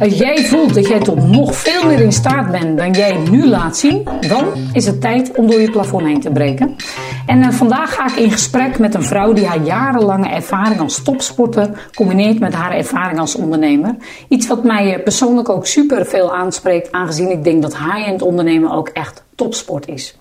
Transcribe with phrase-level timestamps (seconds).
[0.00, 3.48] Als jij voelt dat jij tot nog veel meer in staat bent dan jij nu
[3.48, 6.76] laat zien, dan is het tijd om door je plafond heen te breken.
[7.26, 11.02] En uh, vandaag ga ik in gesprek met een vrouw die haar jarenlange ervaring als
[11.02, 13.96] topsporter combineert met haar ervaring als ondernemer.
[14.28, 18.70] Iets wat mij uh, persoonlijk ook super veel aanspreekt, aangezien ik denk dat high-end ondernemen
[18.70, 20.16] ook echt topsport is.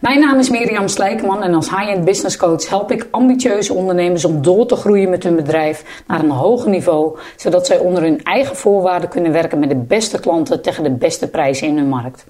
[0.00, 4.42] Mijn naam is Mirjam Slijkman en als high-end business coach help ik ambitieuze ondernemers om
[4.42, 8.56] door te groeien met hun bedrijf naar een hoger niveau, zodat zij onder hun eigen
[8.56, 12.24] voorwaarden kunnen werken met de beste klanten tegen de beste prijzen in hun markt.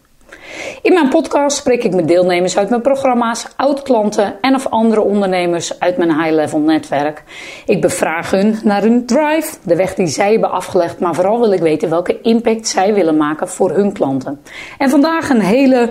[0.83, 5.81] In mijn podcast spreek ik met deelnemers uit mijn programma's, oud-klanten en of andere ondernemers
[5.81, 7.23] uit mijn high-level netwerk.
[7.67, 11.53] Ik bevraag hun naar hun drive, de weg die zij hebben afgelegd, maar vooral wil
[11.53, 14.41] ik weten welke impact zij willen maken voor hun klanten.
[14.79, 15.89] En vandaag een hele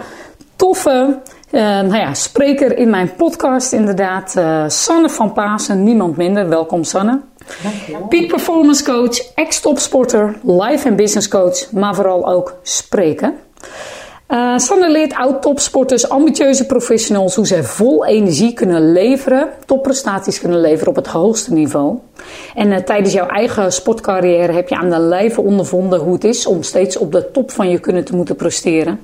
[0.55, 1.19] toffe
[1.51, 4.35] uh, nou ja, spreker in mijn podcast inderdaad.
[4.38, 6.49] Uh, Sanne van Pasen, niemand minder.
[6.49, 7.22] Welkom Sanne.
[8.09, 13.39] Peak Performance Coach, ex-topsporter, life en business coach, maar vooral ook spreken.
[14.30, 20.88] Uh, Sanne leert oud-topsporters, ambitieuze professionals hoe zij vol energie kunnen leveren, topprestaties kunnen leveren
[20.88, 21.97] op het hoogste niveau.
[22.56, 26.45] En uh, tijdens jouw eigen sportcarrière heb je aan de lijve ondervonden hoe het is
[26.45, 29.00] om steeds op de top van je kunnen te moeten presteren.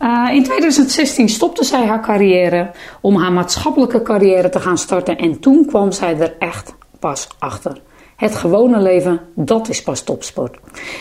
[0.00, 2.70] Uh, in 2016 stopte zij haar carrière
[3.00, 7.80] om haar maatschappelijke carrière te gaan starten en toen kwam zij er echt pas achter.
[8.16, 10.56] Het gewone leven, dat is pas topsport.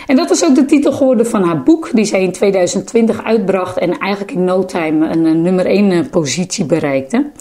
[0.07, 3.77] En dat is ook de titel geworden van haar boek, die zij in 2020 uitbracht
[3.77, 7.31] en eigenlijk in no time een, nummer 1 positie bereikte.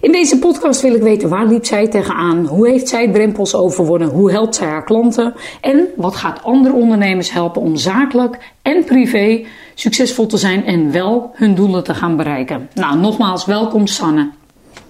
[0.00, 4.08] In deze podcast wil ik weten waar liep zij tegenaan, hoe heeft zij drempels overwonnen,
[4.08, 9.44] hoe helpt zij haar klanten en wat gaat andere ondernemers helpen om zakelijk en privé
[9.74, 12.68] succesvol te zijn en wel hun doelen te gaan bereiken.
[12.74, 14.30] Nou, nogmaals welkom Sanne.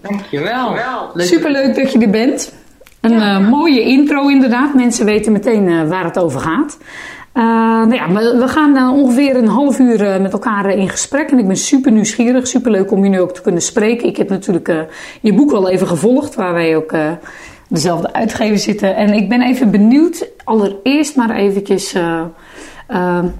[0.00, 0.74] Dankjewel.
[1.14, 2.52] Superleuk dat je er bent.
[3.00, 4.74] Een uh, mooie intro inderdaad.
[4.74, 6.78] Mensen weten meteen uh, waar het over gaat.
[7.34, 11.30] Uh, nou ja, we gaan ongeveer een half uur met elkaar in gesprek.
[11.30, 12.46] En ik ben super nieuwsgierig.
[12.46, 14.08] Super leuk om je nu ook te kunnen spreken.
[14.08, 14.86] Ik heb natuurlijk
[15.20, 16.34] je boek wel even gevolgd.
[16.34, 16.94] Waar wij ook
[17.68, 18.96] dezelfde uitgever zitten.
[18.96, 20.28] En ik ben even benieuwd.
[20.44, 21.92] Allereerst maar eventjes...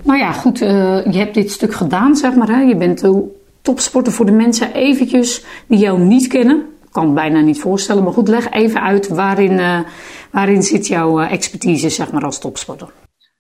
[0.03, 0.59] nou ja, goed.
[0.59, 2.49] je hebt dit stuk gedaan, zeg maar.
[2.49, 2.61] Hè?
[2.61, 3.03] Je bent
[3.63, 8.05] topsporter voor de mensen eventjes die jou niet kennen kan het bijna niet voorstellen.
[8.05, 9.81] Maar goed, leg even uit waarin, uh,
[10.31, 12.93] waarin zit jouw uh, expertise zeg maar, als topsporter?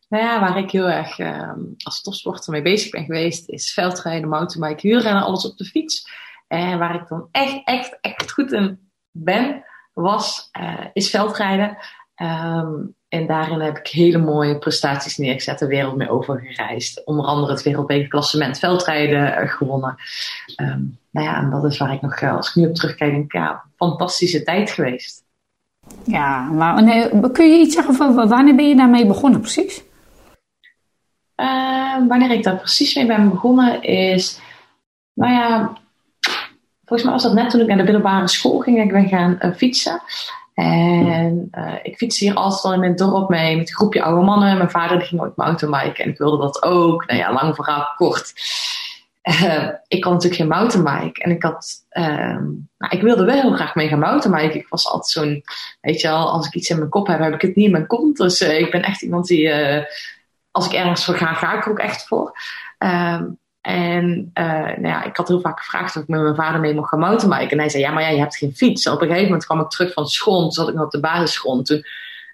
[0.09, 1.53] Nou ja, waar ik heel erg uh,
[1.85, 6.11] als topsporter mee bezig ben geweest, is veldrijden, mountainbike, huurrennen, alles op de fiets.
[6.49, 10.51] En waar ik dan echt, echt, echt goed in ben, was,
[10.93, 11.77] is veldrijden.
[12.17, 17.05] Um, en daarin heb ik hele mooie prestaties neergezet, de wereld mee overgereisd.
[17.05, 19.97] Onder andere het wereldbekerklassement veldrijden gewonnen.
[20.57, 23.33] Um, nou ja, en dat is waar ik nog, als ik nu op terugkijk, denk
[23.33, 25.25] ja, fantastische tijd geweest.
[26.05, 29.83] Ja, maar nee, kun je iets zeggen van wanneer ben je daarmee begonnen precies?
[31.37, 34.41] Uh, wanneer ik daar precies mee ben begonnen is,
[35.15, 35.73] nou ja,
[36.85, 38.83] volgens mij was dat net toen ik naar de middelbare school ging.
[38.83, 40.03] Ik ben gaan uh, fietsen.
[40.61, 44.25] En uh, ik fietste hier altijd al in mijn dorp mee met een groepje oude
[44.25, 44.57] mannen.
[44.57, 47.07] Mijn vader ging ooit mountainbiken en ik wilde dat ook.
[47.07, 48.33] Nou ja, lang verhaal kort.
[49.23, 51.23] Uh, ik kon natuurlijk geen mountainbike.
[51.23, 52.39] En ik had, uh,
[52.79, 54.61] nou, ik wilde wel heel graag mee gaan mountainbiken.
[54.61, 55.43] Ik was altijd zo'n,
[55.81, 57.73] weet je wel, als ik iets in mijn kop heb, heb ik het niet in
[57.73, 58.17] mijn kont.
[58.17, 59.53] Dus uh, ik ben echt iemand die,
[60.51, 62.33] als ik ergens voor ga, ga ik er ook echt voor.
[62.79, 63.25] Ehm,
[63.61, 66.89] en nou ja, ik had heel vaak gevraagd of ik met mijn vader mee mocht
[66.89, 67.51] gaan mountainbiken.
[67.51, 68.85] En hij zei, ja, maar ja, je hebt geen fiets.
[68.85, 70.41] En op een gegeven moment kwam ik terug van school.
[70.41, 71.63] Toen zat ik nog op de basisschool.
[71.63, 71.85] Toen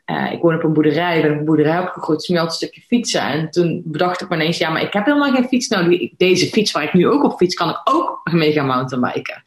[0.07, 2.69] uh, ik woon op een boerderij, ben op een boerderij opgegroeid, dus nu altijd een
[2.69, 3.21] stukje fietsen.
[3.21, 6.11] En toen bedacht ik me ineens, ja, maar ik heb helemaal geen fiets nodig.
[6.17, 9.43] Deze fiets waar ik nu ook op fiets, kan ik ook mee gaan mountainbiken.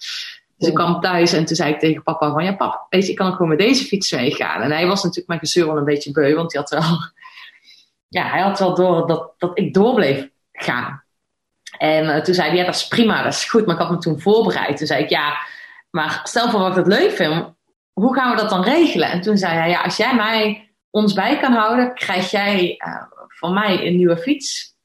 [0.58, 3.12] Dus ik kwam thuis en toen zei ik tegen papa van, ja pap, weet je,
[3.12, 4.62] ik kan ook gewoon met deze fiets meegaan.
[4.62, 6.98] En hij was natuurlijk mijn gezeur wel een beetje beu, want hij had wel,
[8.22, 11.04] ja, hij had wel door dat, dat ik door bleef gaan.
[11.80, 13.66] En uh, toen zei hij, ja, dat is prima, dat is goed.
[13.66, 14.78] Maar ik had me toen voorbereid.
[14.78, 15.38] Toen zei ik, ja,
[15.90, 17.54] maar stel voor wat ik het leuk vind,
[17.94, 19.12] hoe gaan we dat dan regelen?
[19.12, 23.04] En toen zei hij, ja, als jij mij ons bij kan houden, krijg jij uh,
[23.28, 24.78] van mij een nieuwe fiets.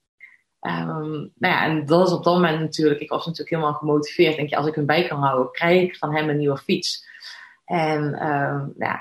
[0.60, 4.36] Um, nou ja, en dat is op dat moment natuurlijk, ik was natuurlijk helemaal gemotiveerd.
[4.36, 7.06] Denk je, als ik hem bij kan houden, krijg ik van hem een nieuwe fiets.
[7.64, 8.98] En um, nou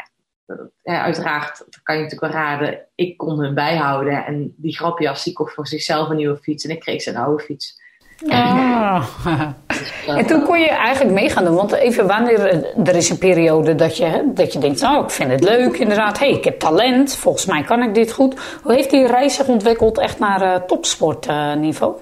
[0.84, 4.26] ja, uiteraard, kan je natuurlijk wel raden, ik kon hem bijhouden.
[4.26, 7.44] En die grapjas, die kocht voor zichzelf een nieuwe fiets en ik kreeg zijn oude
[7.44, 7.82] fiets.
[8.28, 9.06] Ah.
[10.08, 11.56] en toen kon je eigenlijk mee gaan doen.
[11.56, 15.32] Want even wanneer er is een periode dat je, dat je denkt, oh ik vind
[15.32, 16.20] het leuk inderdaad.
[16.20, 18.36] hey, ik heb talent, volgens mij kan ik dit goed.
[18.64, 21.94] Hoe heeft die reis zich ontwikkeld echt naar uh, topsportniveau?
[21.96, 22.02] Uh,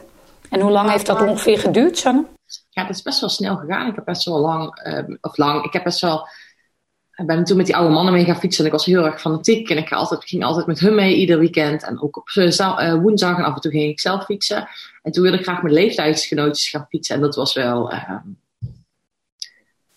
[0.50, 2.24] en hoe lang heeft dat ongeveer geduurd, Sanne?
[2.70, 3.88] ja, dat is best wel snel gegaan.
[3.88, 6.28] Ik heb best wel lang, uh, of lang, ik heb best wel,
[7.22, 9.22] ik ben toen met die oude mannen mee gaan fietsen en ik was heel erg
[9.22, 9.70] fanatiek.
[9.70, 11.84] En ik altijd, ging altijd met hun mee ieder weekend.
[11.84, 14.68] En ook op uh, woensdag en af en toe ging ik zelf fietsen.
[15.02, 17.16] En toen wilde ik graag met leeftijdsgenootjes gaan fietsen.
[17.16, 18.10] En dat was wel, uh,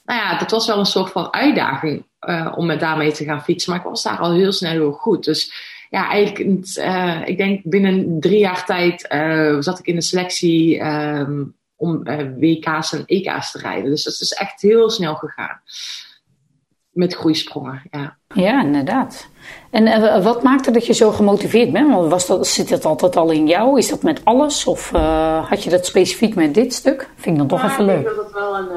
[0.04, 3.42] nou ja, dat was wel een soort van uitdaging uh, om met daarmee te gaan
[3.42, 3.70] fietsen.
[3.70, 5.24] Maar ik was daar al heel snel heel goed.
[5.24, 5.52] Dus
[5.90, 6.68] ja, eigenlijk,
[7.28, 9.06] ik denk binnen drie jaar tijd
[9.64, 12.02] zat ik in de selectie um, om
[12.38, 13.90] WK's en EK's te rijden.
[13.90, 15.60] Dus dat is echt heel snel gegaan.
[16.94, 18.16] Met groeisprongen, ja.
[18.34, 19.28] Ja, inderdaad.
[19.70, 21.90] En wat maakte dat je zo gemotiveerd bent?
[21.90, 23.78] Was dat, zit dat altijd al in jou?
[23.78, 24.64] Is dat met alles?
[24.64, 24.90] Of
[25.48, 27.10] had je dat specifiek met dit stuk?
[27.14, 27.98] Vind ik dan toch ja, even leuk.
[27.98, 28.68] Ik denk dat dat wel een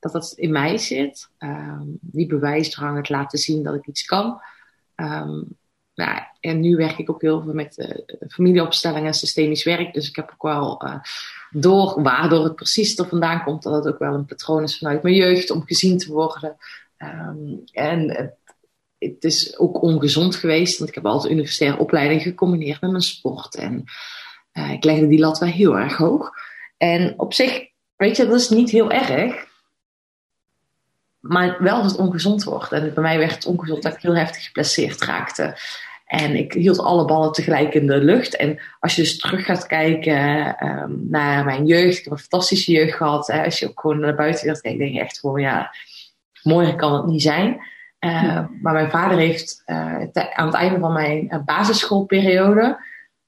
[0.00, 1.28] dat dat in mij zit.
[1.38, 4.40] Um, die bewijsdrang, het laten zien dat ik iets kan.
[4.96, 5.56] Um,
[6.04, 7.90] ja, en nu werk ik ook heel veel met uh,
[8.28, 9.94] familieopstellingen, systemisch werk.
[9.94, 10.94] Dus ik heb ook wel uh,
[11.50, 15.02] door waardoor het precies er vandaan komt, dat het ook wel een patroon is vanuit
[15.02, 16.56] mijn jeugd om gezien te worden.
[16.98, 18.34] Um, en het,
[18.98, 23.54] het, is ook ongezond geweest, want ik heb altijd universitaire opleiding gecombineerd met mijn sport.
[23.54, 23.84] En
[24.52, 26.30] uh, ik legde die lat wel heel erg hoog.
[26.76, 29.46] En op zich, weet je, dat is niet heel erg.
[31.20, 32.72] Maar wel dat het ongezond wordt.
[32.72, 35.56] En bij mij werd het ongezond dat ik heel heftig geplaceerd raakte.
[36.08, 38.36] En ik hield alle ballen tegelijk in de lucht.
[38.36, 41.98] En als je dus terug gaat kijken um, naar mijn jeugd.
[41.98, 43.26] Ik heb een fantastische jeugd gehad.
[43.26, 43.44] Hè.
[43.44, 45.74] Als je ook gewoon naar buiten wilt kijken, denk je echt gewoon, ja,
[46.42, 47.60] mooier kan het niet zijn.
[48.00, 49.76] Uh, maar mijn vader heeft uh,
[50.34, 52.80] aan het einde van mijn uh, basisschoolperiode.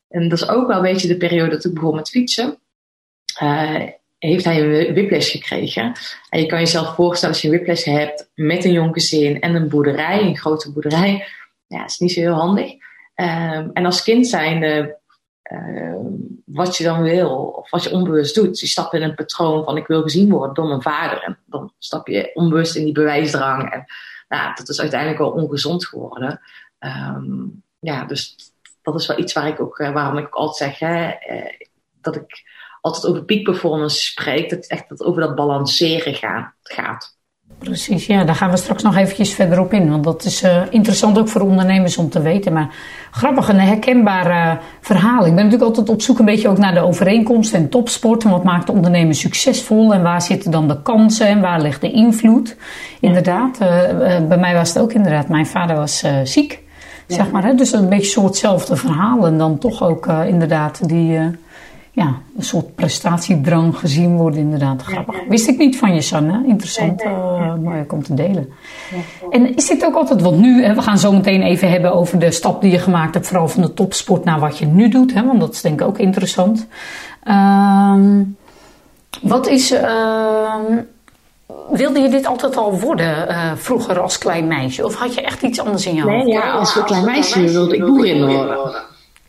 [0.09, 2.59] En dat is ook wel een beetje de periode dat ik begon met fietsen
[4.21, 5.93] heeft hij een whiplash gekregen.
[6.31, 9.55] En je kan jezelf voorstellen als je een whiplash hebt met een jong gezin en
[9.55, 11.27] een boerderij, een grote boerderij.
[11.71, 12.73] Ja, is niet zo heel handig.
[13.15, 14.99] Um, en als kind zijnde,
[15.53, 15.97] uh,
[16.45, 18.61] wat je dan wil, of wat je onbewust doet.
[18.61, 21.23] Je stapt in een patroon van ik wil gezien worden door mijn vader.
[21.23, 23.73] En dan stap je onbewust in die bewijsdrang.
[23.73, 23.85] En
[24.29, 26.41] nou, dat is uiteindelijk wel ongezond geworden.
[26.79, 28.37] Um, ja, dus
[28.83, 31.67] dat is wel iets waar ik ook, eh, waarom ik ook altijd zeg, hè, uh,
[32.01, 32.43] dat ik
[32.81, 36.15] altijd over peak performance spreekt, dat het echt over dat balanceren
[36.63, 37.19] gaat.
[37.61, 39.91] Precies, ja, daar gaan we straks nog eventjes verder op in.
[39.91, 42.53] Want dat is uh, interessant ook voor ondernemers om te weten.
[42.53, 42.75] Maar
[43.11, 45.19] grappig, een herkenbaar uh, verhaal.
[45.19, 48.25] Ik ben natuurlijk altijd op zoek een beetje ook naar de overeenkomsten en topsport.
[48.25, 49.95] En wat maakt de ondernemer succesvol?
[49.95, 52.57] En waar zitten dan de kansen en waar ligt de invloed?
[53.01, 53.69] Inderdaad, uh,
[54.29, 55.29] bij mij was het ook inderdaad.
[55.29, 56.63] Mijn vader was ziek,
[57.07, 57.15] ja.
[57.15, 57.45] zeg maar.
[57.45, 57.55] Hè?
[57.55, 59.27] Dus een beetje soort hetzelfde verhaal.
[59.27, 61.19] En dan toch ook inderdaad die
[61.93, 64.83] ja, een soort prestatiedrang gezien worden, inderdaad.
[64.83, 65.17] Grappig.
[65.29, 66.43] Wist ik niet van je, Sanne.
[66.47, 68.53] Interessant, uh, mooi om te delen.
[69.31, 72.19] En is dit ook altijd, want nu, hè, we gaan zo meteen even hebben over
[72.19, 75.15] de stap die je gemaakt hebt, vooral van de topsport naar wat je nu doet,
[75.15, 76.67] hè, want dat is denk ik ook interessant.
[77.25, 77.95] Uh,
[79.23, 80.55] wat is, uh,
[81.71, 84.85] wilde je dit altijd al worden uh, vroeger als klein meisje?
[84.85, 86.25] Of had je echt iets anders in je hoofd?
[86.25, 88.59] Nee, ja, als, klein meisje wilde ik boerin worden.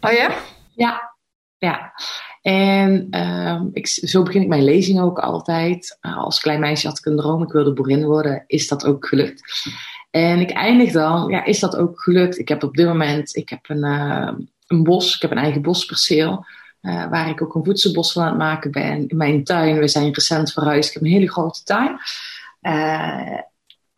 [0.02, 0.30] Oh ja?
[0.76, 1.12] Ja,
[1.58, 1.92] ja.
[2.42, 5.98] En uh, ik, zo begin ik mijn lezing ook altijd.
[6.02, 8.44] Uh, als klein meisje had ik een droom, ik wilde boerin worden.
[8.48, 9.70] Is dat ook gelukt?
[10.12, 12.40] En ik eindig dan, ja, is dat ook gelukt?
[12.40, 14.32] Ik heb op dit moment, ik heb een, uh,
[14.68, 16.46] een bos, ik heb een eigen bosperceel.
[16.82, 19.08] Uh, waar ik ook een voedselbos van aan het maken ben.
[19.08, 20.88] In mijn tuin, we zijn recent verhuisd.
[20.88, 21.98] Ik heb een hele grote tuin.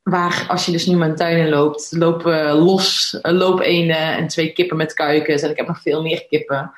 [0.03, 4.53] waar als je dus nu mijn tuin in loopt, lopen los, loop één en twee
[4.53, 5.41] kippen met kuikens.
[5.41, 6.71] En ik heb nog veel meer kippen.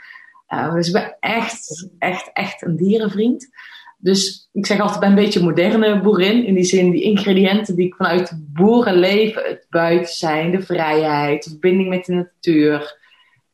[0.49, 3.49] Uh, dus ik ben echt, echt, echt een dierenvriend.
[3.97, 6.45] Dus ik zeg altijd, ben een beetje moderne boerin.
[6.45, 11.43] In die zin, die ingrediënten die ik vanuit het boerenleven, het buiten zijn, de vrijheid,
[11.43, 12.97] de verbinding met de natuur.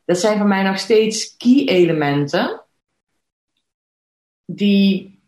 [0.04, 2.60] Dat zijn voor mij nog steeds key elementen.
[4.44, 5.20] Die,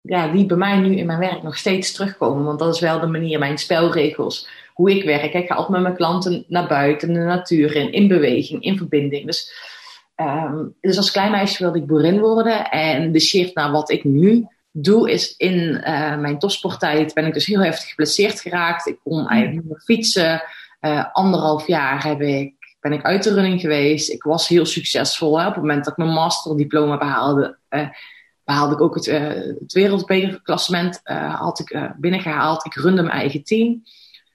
[0.00, 2.44] ja, die bij mij nu in mijn werk nog steeds terugkomen.
[2.44, 5.34] Want dat is wel de manier, mijn spelregels, hoe ik werk.
[5.34, 9.26] Ik ga altijd met mijn klanten naar buiten, de natuur in, in beweging, in verbinding.
[9.26, 9.52] Dus
[10.20, 12.70] Um, dus als klein meisje wilde ik boerin worden.
[12.70, 17.34] En de shift naar wat ik nu doe is in uh, mijn topsporttijd ben ik
[17.34, 18.86] dus heel heftig geblesseerd geraakt.
[18.86, 20.42] Ik kon eigenlijk niet meer fietsen.
[20.80, 24.10] Uh, anderhalf jaar heb ik, ben ik uit de running geweest.
[24.10, 25.40] Ik was heel succesvol.
[25.40, 25.46] Hè.
[25.46, 27.88] Op het moment dat ik mijn masterdiploma behaalde, uh,
[28.44, 29.06] behaalde ik ook het,
[29.60, 31.00] het wereldbekerklassement
[31.38, 32.64] had ik binnengehaald.
[32.64, 33.82] Ik runde mijn eigen team.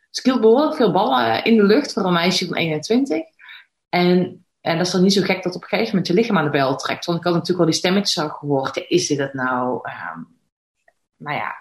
[0.09, 3.21] Dus ik hield behoorlijk veel ballen in de lucht voor een meisje van 21.
[3.89, 6.37] En en dat is dan niet zo gek dat op een gegeven moment je lichaam
[6.37, 7.05] aan de bel trekt.
[7.05, 8.85] Want ik had natuurlijk wel die stemmetjes al gehoord.
[8.87, 9.79] Is dit het nou?
[10.15, 10.27] Um,
[11.17, 11.55] nou ja,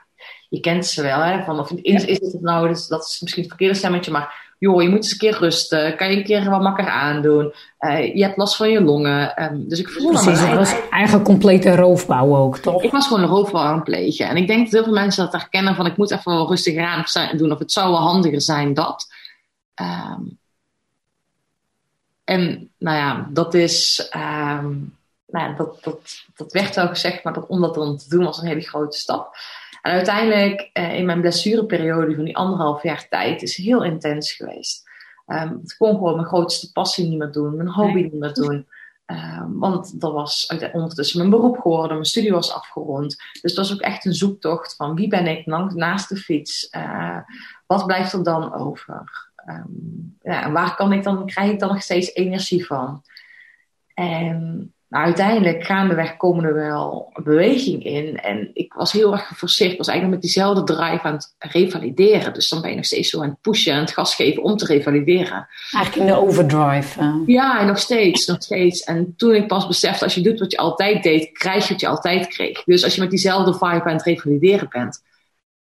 [0.48, 1.20] je kent ze wel.
[1.20, 1.44] Hè?
[1.44, 2.68] Van, of is, is het het nou?
[2.68, 4.10] Dus dat is misschien het verkeerde stemmetje.
[4.10, 5.96] Maar joh, je moet eens een keer rusten.
[5.96, 7.52] Kan je een keer wat makker aandoen.
[7.80, 9.42] Uh, je hebt last van je longen.
[9.42, 12.82] Um, dus ik voel Precies, het was eigenlijk complete roofbouw ook, toch?
[12.82, 14.28] Ik was gewoon een roofbouw aan het plegen.
[14.28, 16.76] En ik denk dat heel veel mensen dat herkennen van ik moet even wel rustig
[16.76, 17.52] aan doen.
[17.52, 19.06] Of het zou wel handiger zijn dat.
[19.80, 20.42] Um,
[22.24, 24.10] en nou ja, dat is...
[24.16, 28.08] Um, nou ja, dat, dat, dat werd wel gezegd, maar dat, om dat dan te
[28.08, 29.36] doen was een hele grote stap.
[29.82, 34.82] En uiteindelijk, eh, in mijn blessureperiode van die anderhalf jaar tijd, is heel intens geweest.
[35.26, 38.66] Um, ik kon gewoon mijn grootste passie niet meer doen, mijn hobby niet meer doen.
[39.06, 43.16] Um, want dat was ondertussen mijn beroep geworden, mijn studie was afgerond.
[43.40, 46.68] Dus dat was ook echt een zoektocht van wie ben ik naast de fiets?
[46.76, 47.18] Uh,
[47.66, 49.04] wat blijft er dan over?
[49.48, 53.02] Um, ja, waar kan ik dan, krijg ik dan nog steeds energie van?
[53.94, 58.16] En maar uiteindelijk gaandeweg komen er wel beweging in.
[58.16, 59.72] En ik was heel erg geforceerd.
[59.72, 62.34] Ik was eigenlijk met diezelfde drive aan het revalideren.
[62.34, 64.56] Dus dan ben je nog steeds zo aan het pushen en het gas geven om
[64.56, 65.48] te revalideren.
[65.72, 67.22] Eigenlijk in de overdrive.
[67.26, 68.82] Ja, nog steeds, nog steeds.
[68.82, 71.80] En toen ik pas besefte, als je doet wat je altijd deed, krijg je wat
[71.80, 72.64] je altijd kreeg.
[72.64, 75.02] Dus als je met diezelfde vibe aan het revalideren bent,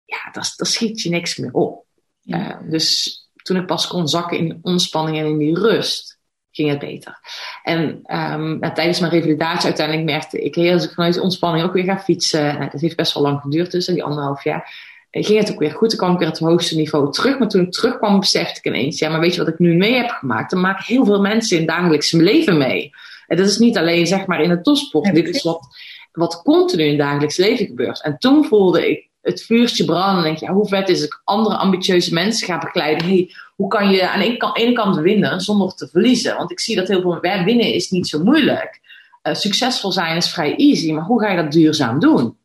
[0.06, 1.86] ja, dan, schiet je niks meer op.
[2.20, 2.62] Ja.
[2.62, 6.20] Uh, dus toen ik pas kon zakken in ontspanning en in die rust,
[6.52, 7.20] ging het beter.
[7.64, 8.02] En
[8.34, 12.00] um, tijdens mijn revalidatie uiteindelijk merkte ik, hey, als ik vanuit ontspanning ook weer ga
[12.00, 14.74] fietsen, nou, dat heeft best wel lang geduurd, dus die anderhalf jaar,
[15.10, 15.90] eh, ging het ook weer goed.
[15.90, 17.40] Dan kwam ik weer het hoogste niveau terug.
[17.40, 19.94] Maar toen ik terugkwam, besefte ik ineens, ja, maar weet je wat ik nu mee
[19.94, 20.52] heb gemaakt?
[20.52, 22.90] Dan maken heel veel mensen in het dagelijkse leven mee.
[23.28, 25.14] En dat is niet alleen zeg maar in het topsport.
[25.14, 25.68] Dit is wat,
[26.12, 28.02] wat continu in het dagelijks leven gebeurt.
[28.02, 30.18] En toen voelde ik het vuurtje branden.
[30.18, 31.22] En denk je, ja, hoe vet is het?
[31.24, 33.08] Andere ambitieuze mensen gaan begeleiden.
[33.08, 36.38] Hey, hoe kan je aan de ene kant winnen zonder te verliezen?
[36.38, 38.82] Want ik zie dat heel veel winnen is niet zo moeilijk.
[39.24, 42.38] Uh, succesvol zijn is vrij easy, maar hoe ga je dat duurzaam doen?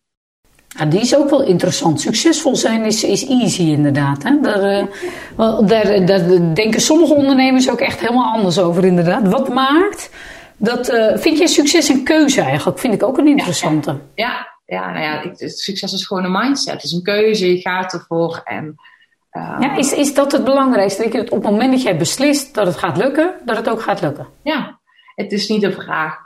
[0.79, 2.01] Ja, die is ook wel interessant.
[2.01, 4.23] Succesvol zijn is, is easy inderdaad.
[4.23, 4.41] Hè?
[4.41, 4.89] Daar,
[5.37, 9.29] uh, daar, daar, denken sommige ondernemers ook echt helemaal anders over inderdaad.
[9.29, 10.11] Wat maakt
[10.57, 10.91] dat...
[10.91, 12.79] Uh, vind je succes een keuze eigenlijk?
[12.79, 13.91] Vind ik ook een interessante.
[13.91, 14.47] Ja, ja,
[14.79, 16.73] nou ja, ik, succes is gewoon een mindset.
[16.73, 18.75] Het is een keuze, je gaat ervoor en...
[19.33, 21.03] Ja, is, is dat het belangrijkste?
[21.03, 23.69] Dat je het op het moment dat jij beslist dat het gaat lukken, dat het
[23.69, 24.27] ook gaat lukken?
[24.43, 24.81] Ja,
[25.15, 26.19] het is niet de vraag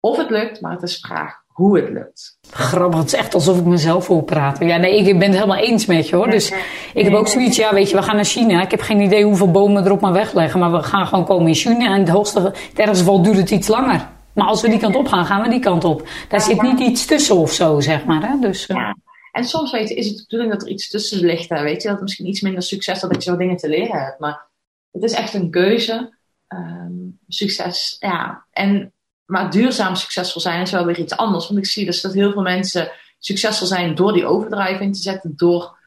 [0.00, 2.38] of het lukt, maar het is de vraag hoe het lukt.
[2.50, 4.66] Grappig, het is echt alsof ik mezelf hoor praten.
[4.66, 6.30] Ja, nee, ik ben het helemaal eens met je hoor.
[6.30, 6.52] Dus
[6.94, 8.62] ik heb ook zoiets, ja, weet je, we gaan naar China.
[8.62, 11.54] Ik heb geen idee hoeveel bomen erop maar wegleggen, maar we gaan gewoon komen in
[11.54, 11.94] China.
[11.94, 14.08] En het hoogste, het ergste duurt het iets langer.
[14.34, 16.08] Maar als we die kant op gaan, gaan we die kant op.
[16.28, 18.28] Daar zit niet iets tussen of zo, zeg maar.
[18.28, 18.38] Hè?
[18.38, 18.76] Dus, uh...
[18.76, 18.96] ja.
[19.32, 21.48] En soms weet je, is het de bedoeling dat er iets tussen ligt.
[21.48, 21.62] Hè?
[21.62, 24.18] Weet je, dat misschien iets minder succes dat je zo dingen te leren hebt.
[24.18, 24.46] Maar
[24.92, 26.14] het is echt een keuze.
[26.48, 28.44] Um, succes, ja.
[28.50, 28.92] En,
[29.24, 31.46] maar duurzaam succesvol zijn is wel weer iets anders.
[31.46, 35.00] Want ik zie dus dat heel veel mensen succesvol zijn door die overdrive in te
[35.00, 35.32] zetten.
[35.36, 35.78] Door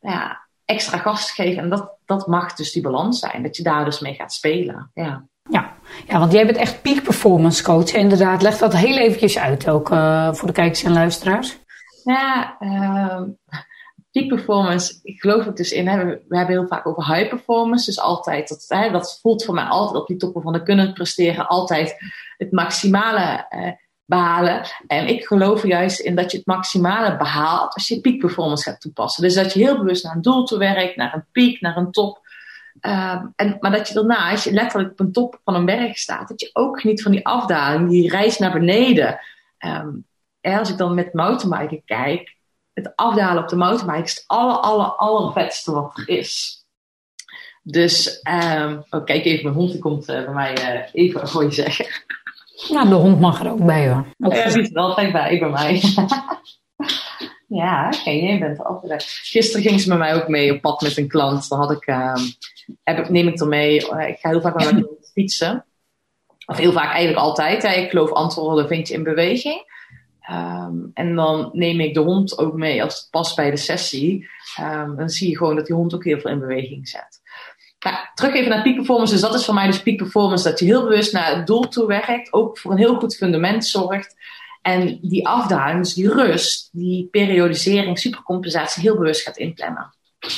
[0.00, 1.62] ja, extra gas te geven.
[1.62, 3.42] En dat, dat mag dus die balans zijn.
[3.42, 4.90] Dat je daar dus mee gaat spelen.
[4.94, 5.24] Ja.
[5.50, 5.76] Ja.
[6.06, 7.92] Ja, want jij bent echt peak performance coach.
[7.92, 11.58] Inderdaad, leg dat heel eventjes uit ook uh, voor de kijkers en luisteraars.
[12.04, 13.22] Ja, uh,
[14.10, 15.84] peak performance, ik geloof het dus in.
[15.84, 17.84] We, hebben heel vaak over high performance.
[17.84, 20.92] Dus altijd, dat, hè, dat voelt voor mij altijd op die toppen van de kunnen
[20.92, 21.48] presteren.
[21.48, 21.96] Altijd
[22.36, 23.72] het maximale uh,
[24.04, 24.62] behalen.
[24.86, 28.80] En ik geloof juist in dat je het maximale behaalt als je peak performance gaat
[28.80, 29.22] toepassen.
[29.22, 31.90] Dus dat je heel bewust naar een doel toe werkt, naar een piek, naar een
[31.90, 32.26] top.
[32.80, 35.98] Um, en, maar dat je daarna, als je letterlijk op een top van een berg
[35.98, 39.20] staat, dat je ook geniet van die afdaling, die reis naar beneden.
[39.58, 40.06] Um,
[40.40, 42.36] als ik dan met mountainbiken kijk,
[42.72, 46.62] het afdalen op de mountainbike is het aller, aller, allervetste wat er is.
[47.62, 48.20] Dus,
[48.54, 51.50] um, oh, kijk even, mijn hond die komt uh, bij mij uh, even voor je
[51.50, 51.86] zeggen.
[52.68, 54.06] Nou, de hond mag er ook bij hoor.
[54.18, 55.82] Ook ja, die is er altijd bij bij mij.
[57.48, 59.02] ja, oké, jij bent er altijd.
[59.02, 61.48] Gisteren ging ze met mij ook mee op pad met een klant.
[61.48, 61.84] Dan had ik
[62.84, 63.90] heb ik, neem ik er mee.
[63.90, 65.64] Eh, ik ga heel vaak met fietsen.
[66.46, 67.62] Of heel vaak eigenlijk altijd.
[67.62, 67.74] Hè.
[67.74, 69.66] Ik geloof antwoorden vind je in beweging.
[70.30, 74.28] Um, en dan neem ik de hond ook mee als het past bij de sessie.
[74.60, 77.20] Um, dan zie je gewoon dat die hond ook heel veel in beweging zet.
[77.78, 79.12] Nou, terug even naar peak performance.
[79.12, 80.48] Dus dat is voor mij dus peak performance.
[80.48, 82.32] Dat je heel bewust naar het doel toe werkt.
[82.32, 84.14] Ook voor een heel goed fundament zorgt.
[84.62, 89.96] En die afdaling, dus die rust, die periodisering, supercompensatie heel bewust gaat inplannen.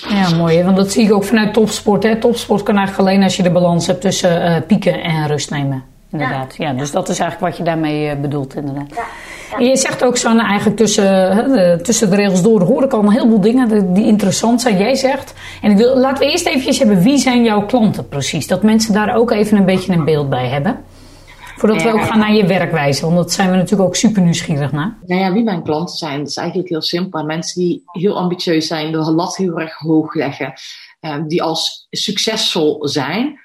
[0.09, 0.62] Ja, mooi.
[0.62, 2.03] Want dat zie ik ook vanuit topsport.
[2.03, 2.17] Hè.
[2.17, 5.85] Topsport kan eigenlijk alleen als je de balans hebt tussen uh, pieken en rust nemen.
[6.12, 6.55] Inderdaad.
[6.57, 6.73] Ja.
[6.73, 8.95] dus dat is eigenlijk wat je daarmee uh, bedoelt, inderdaad.
[8.95, 9.05] Ja.
[9.59, 12.93] En je zegt ook zo, eigenlijk tussen, uh, de, tussen de regels door hoor ik
[12.93, 14.79] al een heleboel dingen die interessant zijn.
[14.79, 18.47] Jij zegt, en ik wil, laten we eerst even hebben, wie zijn jouw klanten precies?
[18.47, 20.85] Dat mensen daar ook even een beetje een beeld bij hebben.
[21.61, 24.73] Voordat we ook gaan naar je werkwijze, want dat zijn we natuurlijk ook super nieuwsgierig
[24.73, 24.99] naar.
[25.07, 27.25] Nou ja, wie mijn klanten zijn, dat is eigenlijk heel simpel.
[27.25, 30.52] Mensen die heel ambitieus zijn, de lat heel erg hoog leggen.
[31.00, 33.38] ehm, die als succesvol zijn.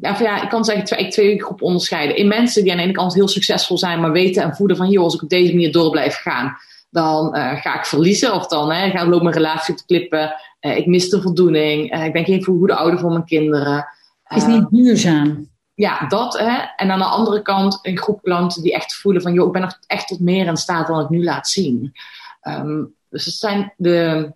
[0.00, 2.16] ja, ja, ik kan zeggen twee, twee groepen onderscheiden.
[2.16, 4.90] In mensen die aan de ene kant heel succesvol zijn, maar weten en voeden van,
[4.90, 6.56] joh, als ik op deze manier door blijf gaan,
[6.90, 8.34] dan ga ik verliezen.
[8.34, 10.34] Of dan hè, gaat loop mijn relatie te klippen.
[10.60, 12.04] ik mis de voldoening.
[12.04, 13.86] ik ben geen goede ouder voor mijn kinderen.
[14.28, 16.38] is niet duurzaam ja, dat.
[16.38, 16.56] Hè.
[16.76, 19.32] En aan de andere kant een groep klanten die echt voelen van...
[19.32, 21.92] joh, ik ben nog echt tot meer in staat dan ik nu laat zien.
[22.40, 24.32] Ehm, dus het zijn de,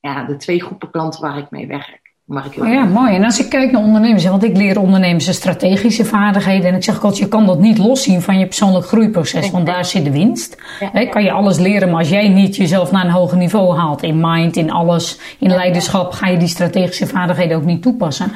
[0.00, 2.00] ja, de twee groepen klanten waar ik mee werk.
[2.24, 3.14] Waar ik ja, mooi.
[3.14, 6.70] En als ik kijk naar ondernemers, want ik leer ondernemers strategische vaardigheden.
[6.70, 9.84] En ik zeg altijd, je kan dat niet loszien van je persoonlijk groeiproces, want daar
[9.84, 10.56] zit de winst.
[10.92, 14.02] Ja, kan je alles leren, maar als jij niet jezelf naar een hoger niveau haalt,
[14.02, 18.32] in mind, in alles, in leiderschap, ga je die strategische vaardigheden ook niet toepassen.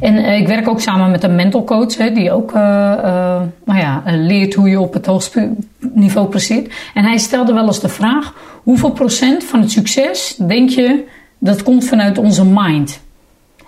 [0.00, 3.40] En uh, ik werk ook samen met een mental coach, hè, die ook uh, uh,
[3.64, 6.72] nou ja, leert hoe je op het hoogste niveau presteert.
[6.94, 11.04] En hij stelde wel eens de vraag: hoeveel procent van het succes denk je
[11.38, 13.02] dat komt vanuit onze mind?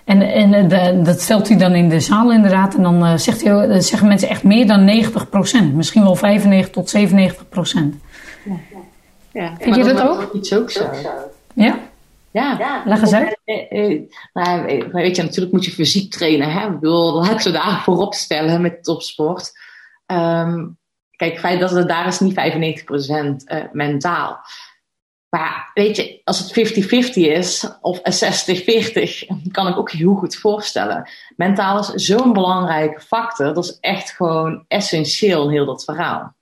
[0.05, 2.75] En, en de, dat stelt hij dan in de zaal inderdaad.
[2.75, 5.75] En dan zegt hij, zeggen mensen echt meer dan 90 procent.
[5.75, 7.95] Misschien wel 95 tot 97 procent.
[8.45, 8.57] Ja,
[9.33, 9.53] ja.
[9.61, 10.31] Vind je dat, ook?
[10.35, 10.85] Iets ook zo.
[11.55, 11.79] Ja?
[12.37, 12.83] Ja, ja.
[12.85, 13.39] leg eens uit.
[13.45, 14.03] Eh, eh,
[14.33, 16.53] nou, weet je, natuurlijk moet je fysiek trainen.
[16.53, 16.67] Hè?
[16.67, 19.53] Ik bedoel, laat ik zo daar voorop stellen met topsport.
[20.07, 20.79] Um,
[21.11, 24.39] kijk, het feit dat het daar is niet 95% uh, mentaal.
[25.29, 28.03] Maar weet je, als het 50-50 is of 60-40,
[29.57, 31.09] kan ik ook heel goed voorstellen.
[31.37, 33.55] Mentaal is zo'n belangrijke factor.
[33.55, 36.35] Dat is echt gewoon essentieel in heel dat verhaal.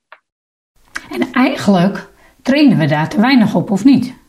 [1.10, 2.08] En eigenlijk
[2.42, 4.22] trainen we daar te weinig op, of niet?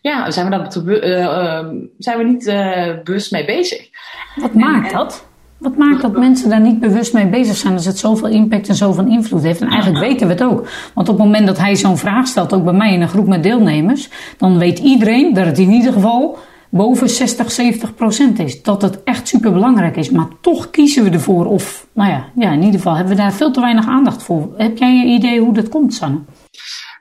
[0.00, 3.88] Ja, zijn we, daar uh, zijn we niet uh, bewust mee bezig.
[4.36, 5.28] Wat maakt dat?
[5.58, 8.74] Wat maakt dat mensen daar niet bewust mee bezig zijn als het zoveel impact en
[8.74, 9.60] zoveel invloed heeft?
[9.60, 10.68] En eigenlijk weten we het ook.
[10.94, 13.26] Want op het moment dat hij zo'n vraag stelt, ook bij mij in een groep
[13.26, 16.38] met deelnemers, dan weet iedereen dat het in ieder geval
[16.70, 18.62] boven 60, 70 procent is.
[18.62, 20.10] Dat het echt super belangrijk is.
[20.10, 21.46] Maar toch kiezen we ervoor.
[21.46, 24.48] Of, nou ja, ja, in ieder geval hebben we daar veel te weinig aandacht voor.
[24.56, 26.18] Heb jij een idee hoe dat komt, Sanne?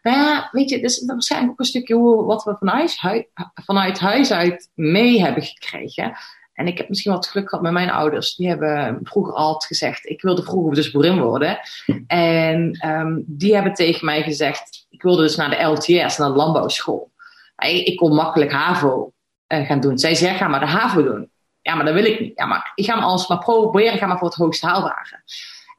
[0.01, 3.99] Nou ja, weet je, dus waarschijnlijk ook een stukje hoe, wat we vanuit, huis, vanuit
[3.99, 6.17] huis uit mee hebben gekregen.
[6.53, 8.35] En ik heb misschien wat geluk gehad met mijn ouders.
[8.35, 11.59] Die hebben vroeger altijd gezegd, ik wilde vroeger dus boerin worden.
[12.07, 16.35] En um, die hebben tegen mij gezegd, ik wilde dus naar de LTS, naar de
[16.35, 17.11] landbouwschool.
[17.57, 19.13] Ik, kon makkelijk HAVO
[19.47, 19.97] uh, gaan doen.
[19.97, 21.29] Zij zeggen, ga maar de HAVO doen.
[21.61, 22.37] Ja, maar dat wil ik niet.
[22.37, 25.21] Ja, maar ik ga alles maar proberen, ga maar voor het hoogst haalbare.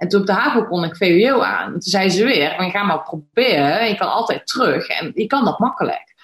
[0.01, 1.67] En toen op de HAVO kon ik VWO aan.
[1.67, 3.89] En toen zei ze weer, je ga maar proberen.
[3.89, 4.87] Je kan altijd terug.
[4.87, 6.15] En je kan dat makkelijk.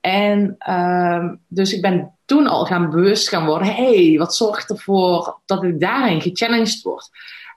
[0.00, 3.74] En uh, dus ik ben toen al gaan bewust gaan worden.
[3.74, 7.08] hey, wat zorgt ervoor dat ik daarin gechallenged word?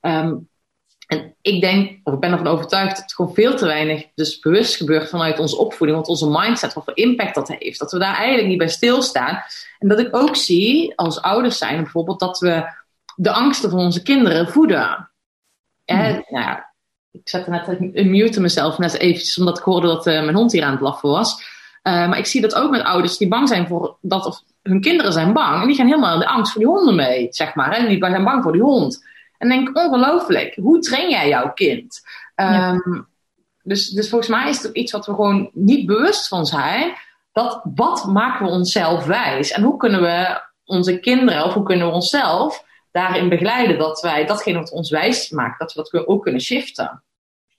[0.02, 0.50] Um,
[1.08, 4.40] en ik denk, of ik ben ervan overtuigd, dat het gewoon veel te weinig dus
[4.40, 7.80] bewust gebeurt vanuit onze opvoeding, want onze mindset, wat voor impact dat heeft.
[7.80, 9.44] Dat we daar eigenlijk niet bij stilstaan.
[9.80, 12.64] En dat ik ook zie, als ouders zijn bijvoorbeeld, dat we
[13.16, 15.10] de angsten van onze kinderen voeden.
[15.86, 16.24] En, hmm.
[16.30, 16.58] nou
[17.12, 20.52] ik zette net, ik mute mezelf net eventjes omdat ik hoorde dat uh, mijn hond
[20.52, 21.34] hier aan het blaffen was.
[21.84, 24.82] Uh, maar ik zie dat ook met ouders die bang zijn voor dat, of hun
[24.82, 25.62] kinderen zijn bang.
[25.62, 27.72] En die gaan helemaal in de angst voor die honden mee, zeg maar.
[27.72, 29.06] En die zijn bang voor die hond.
[29.38, 32.02] En denk, ongelooflijk, hoe train jij jouw kind?
[32.36, 33.08] Um,
[33.64, 36.94] dus, dus volgens mij is het iets wat we gewoon niet bewust van zijn.
[37.32, 39.52] Dat wat maken we onszelf wijs?
[39.52, 42.65] En hoe kunnen we onze kinderen, of hoe kunnen we onszelf
[42.96, 47.04] daarin begeleiden dat wij datgene wat ons wijs maakt, dat we dat ook kunnen shiften.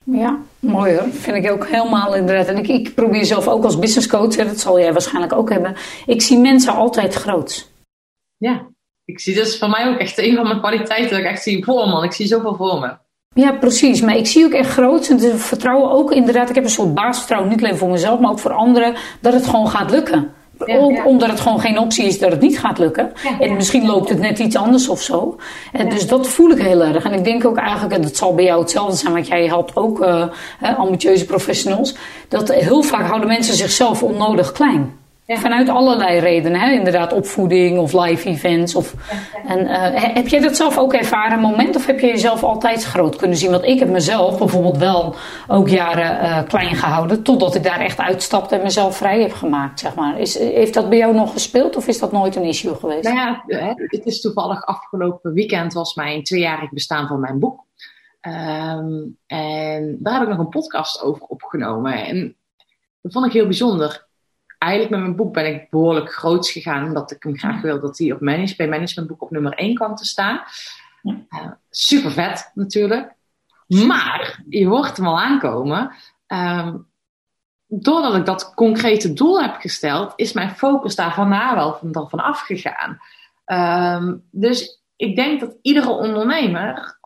[0.05, 1.09] Ja, mooi hoor.
[1.09, 2.47] Vind ik ook helemaal inderdaad.
[2.47, 5.77] En ik, ik probeer zelf ook als business coach, dat zal jij waarschijnlijk ook hebben.
[6.07, 7.71] Ik zie mensen altijd groot.
[8.37, 8.67] Ja,
[9.05, 11.65] ik zie dus voor mij ook echt een van mijn kwaliteiten dat ik echt zie
[11.65, 12.05] voor man.
[12.05, 12.97] Ik zie zoveel voor me.
[13.35, 14.01] Ja, precies.
[14.01, 15.09] Maar ik zie ook echt groot.
[15.09, 16.49] En vertrouwen ook inderdaad.
[16.49, 19.47] Ik heb een soort basisvertrouwen, niet alleen voor mezelf, maar ook voor anderen, dat het
[19.47, 20.35] gewoon gaat lukken.
[20.59, 23.13] Ook omdat het gewoon geen optie is dat het niet gaat lukken.
[23.41, 25.37] En misschien loopt het net iets anders of zo.
[25.73, 27.05] En dus dat voel ik heel erg.
[27.05, 29.77] En ik denk ook eigenlijk, en dat zal bij jou hetzelfde zijn, want jij helpt
[29.77, 30.27] ook uh,
[30.77, 31.97] ambitieuze professionals.
[32.29, 35.06] Dat heel vaak houden mensen zichzelf onnodig klein.
[35.27, 36.73] Vanuit allerlei redenen, hè?
[36.73, 38.75] inderdaad opvoeding of live events.
[38.75, 38.95] Of,
[39.47, 41.77] en, uh, heb jij dat zelf ook ervaren, moment?
[41.77, 43.51] Of heb je jezelf altijd groot kunnen zien?
[43.51, 45.15] Want ik heb mezelf bijvoorbeeld wel
[45.49, 47.23] ook jaren uh, klein gehouden.
[47.23, 50.21] Totdat ik daar echt uitstapte en mezelf vrij heb gemaakt, zeg maar.
[50.21, 53.05] Is, heeft dat bij jou nog gespeeld of is dat nooit een issue geweest?
[53.05, 53.43] Nou ja,
[53.77, 57.65] het is toevallig afgelopen weekend was mijn tweejarig bestaan van mijn boek.
[58.21, 62.07] Um, en daar heb ik nog een podcast over opgenomen.
[62.07, 62.37] En
[63.01, 64.06] dat vond ik heel bijzonder
[64.59, 66.85] eigenlijk met mijn boek ben ik behoorlijk groots gegaan.
[66.85, 69.95] Omdat ik hem graag wil dat hij op manage, bij managementboek op nummer 1 kwam
[69.95, 70.41] te staan.
[71.03, 73.15] Uh, super vet natuurlijk.
[73.67, 75.95] Maar je hoort hem al aankomen.
[76.27, 76.87] Um,
[77.67, 82.21] doordat ik dat concrete doel heb gesteld, is mijn focus daar vanna wel van, van
[82.21, 82.99] afgegaan.
[83.45, 86.99] Ehm, dus ik denk dat iedere ondernemer,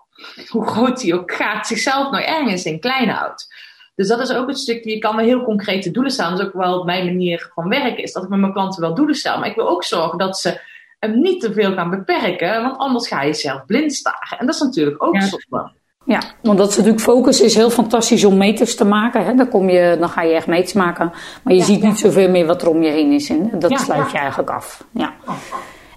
[0.48, 3.54] hoe groot hij ook gaat, zichzelf nou ergens in klein houdt.
[3.94, 6.30] Dus dat is ook het stukje, je kan me heel concrete doelen stellen.
[6.30, 8.94] Dat is ook wel mijn manier van werken, is dat ik met mijn klanten wel
[8.94, 9.38] doelen stel.
[9.38, 10.60] Maar ik wil ook zorgen dat ze
[10.98, 14.38] hem niet te veel gaan beperken, want anders ga je zelf blind staren.
[14.38, 15.20] En dat is natuurlijk ook ja.
[15.20, 15.70] zonde.
[16.04, 19.24] Ja, want dat is natuurlijk focus is heel fantastisch om meters te maken.
[19.24, 19.34] Hè?
[19.34, 21.12] Dan, kom je, dan ga je echt meters maken.
[21.42, 23.28] Maar je ziet niet zoveel meer wat er om je heen is.
[23.28, 24.84] En dat sluit je eigenlijk af.
[24.92, 25.14] Ja.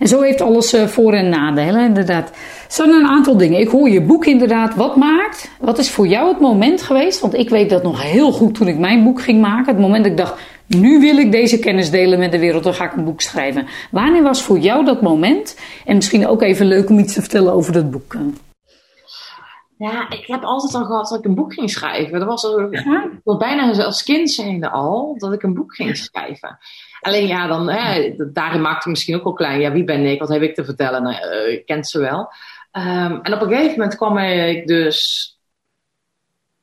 [0.03, 2.31] En zo heeft alles uh, voor- en nadelen, inderdaad.
[2.67, 3.59] Zo een aantal dingen.
[3.59, 4.75] Ik hoor je boek inderdaad.
[4.75, 5.51] Wat maakt?
[5.59, 7.19] Wat is voor jou het moment geweest?
[7.19, 9.73] Want ik weet dat nog heel goed toen ik mijn boek ging maken.
[9.73, 12.73] Het moment dat ik dacht, nu wil ik deze kennis delen met de wereld, dan
[12.73, 13.67] ga ik een boek schrijven.
[13.91, 15.59] Wanneer was voor jou dat moment?
[15.85, 18.15] En misschien ook even leuk om iets te vertellen over dat boek.
[19.77, 22.19] Ja, ik heb altijd al gehad dat ik een boek ging schrijven.
[22.19, 23.09] Dat was al, ja.
[23.37, 26.57] bijna als kind zijnde al, dat ik een boek ging schrijven.
[27.03, 29.59] Alleen ja, dan, hè, daarin maakte ik misschien ook wel klein.
[29.59, 30.19] Ja, wie ben ik?
[30.19, 31.03] Wat heb ik te vertellen?
[31.03, 31.15] Nou,
[31.51, 32.19] ik kent ze wel.
[32.71, 35.31] Um, en op een gegeven moment kwam ik dus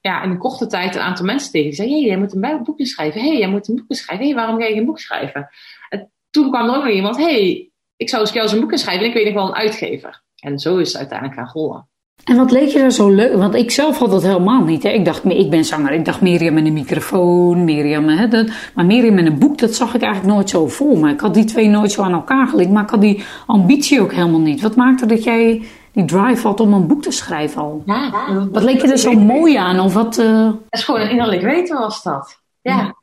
[0.00, 1.68] ja, in een korte tijd een aantal mensen tegen.
[1.68, 3.20] Die zeiden, hey, jij moet een boekje schrijven.
[3.20, 4.26] Hey, jij moet een boekje schrijven.
[4.26, 5.48] Hey, waarom ga je geen boek schrijven?
[5.88, 9.08] En toen kwam er ook nog iemand, hey, ik zou eens een boek schrijven en
[9.08, 10.22] ik weet nog wel een uitgever.
[10.36, 11.88] En zo is het uiteindelijk gaan rollen.
[12.24, 13.36] En wat leek je daar zo leuk?
[13.36, 14.82] Want ik zelf had dat helemaal niet.
[14.82, 14.88] Hè?
[14.88, 15.92] Ik dacht, ik ben zanger.
[15.92, 18.46] Ik dacht Mirjam met een microfoon, Mirjam hè, dat.
[18.74, 21.10] Maar Mirjam met een boek, dat zag ik eigenlijk nooit zo voor me.
[21.10, 24.12] Ik had die twee nooit zo aan elkaar gelinkt, maar ik had die ambitie ook
[24.12, 24.60] helemaal niet.
[24.60, 27.82] Wat maakte dat jij die drive had om een boek te schrijven al?
[27.86, 28.10] Ja,
[28.52, 29.80] wat leek je er zo mooi aan?
[29.80, 30.46] Of wat, uh...
[30.46, 32.40] Het is gewoon een innerlijk weten was dat.
[32.62, 32.98] ja.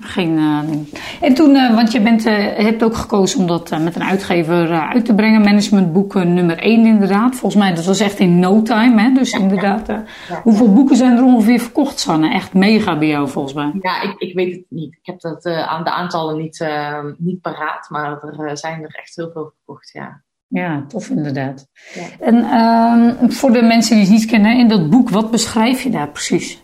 [0.00, 0.58] Geen, uh,
[1.20, 4.70] en toen, uh, want je bent, uh, hebt ook gekozen om dat met een uitgever
[4.70, 5.40] uit te brengen.
[5.40, 7.36] Managementboek nummer 1 inderdaad.
[7.36, 9.02] Volgens mij, dat was echt in no time.
[9.02, 9.12] Hè?
[9.12, 10.04] Dus inderdaad, ja.
[10.42, 12.32] hoeveel boeken zijn er ongeveer verkocht, Sanne?
[12.32, 13.72] Echt mega bij jou volgens mij.
[13.80, 14.92] Ja, ik, ik weet het niet.
[14.92, 16.66] Ik heb dat, aan de aantallen niet,
[17.18, 17.90] niet paraat.
[17.90, 20.22] Maar er zijn er echt heel veel verkocht, ja.
[20.48, 21.68] Ja, tof inderdaad.
[22.20, 25.90] En ehm, voor de mensen die het niet kennen, in dat boek, wat beschrijf je
[25.90, 26.62] daar precies?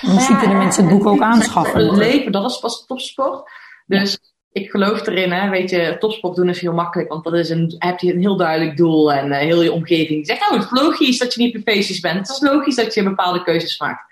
[0.00, 1.86] Misschien kunnen mensen het boek ook aanschaffen.
[1.86, 3.50] Het leven, dat is pas topsport.
[3.86, 4.18] Dus
[4.52, 7.74] ik geloof erin, hè, weet je, topsport doen is heel makkelijk, want dat is een,
[7.78, 10.80] heb je een heel duidelijk doel en uh, heel je omgeving zegt, oh, het is
[10.80, 12.18] logisch dat je niet feestjes bent.
[12.18, 14.10] Het is logisch dat je bepaalde keuzes maakt.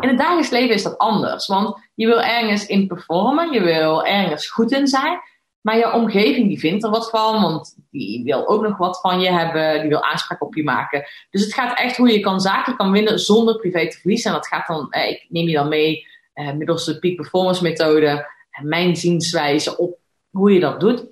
[0.00, 4.04] In het dagelijks leven is dat anders, want je wil ergens in performen, je wil
[4.04, 5.20] ergens goed in zijn,
[5.62, 9.20] maar je omgeving die vindt er wat van, want die wil ook nog wat van
[9.20, 11.04] je hebben, die wil aanspraak op je maken.
[11.30, 14.30] Dus het gaat echt hoe je kan zaken kan winnen zonder privé te verliezen.
[14.30, 17.62] En dat gaat dan, eh, ik neem je dan mee eh, middels de peak performance
[17.62, 19.98] methode en mijn zienswijze op
[20.30, 21.06] hoe je dat doet.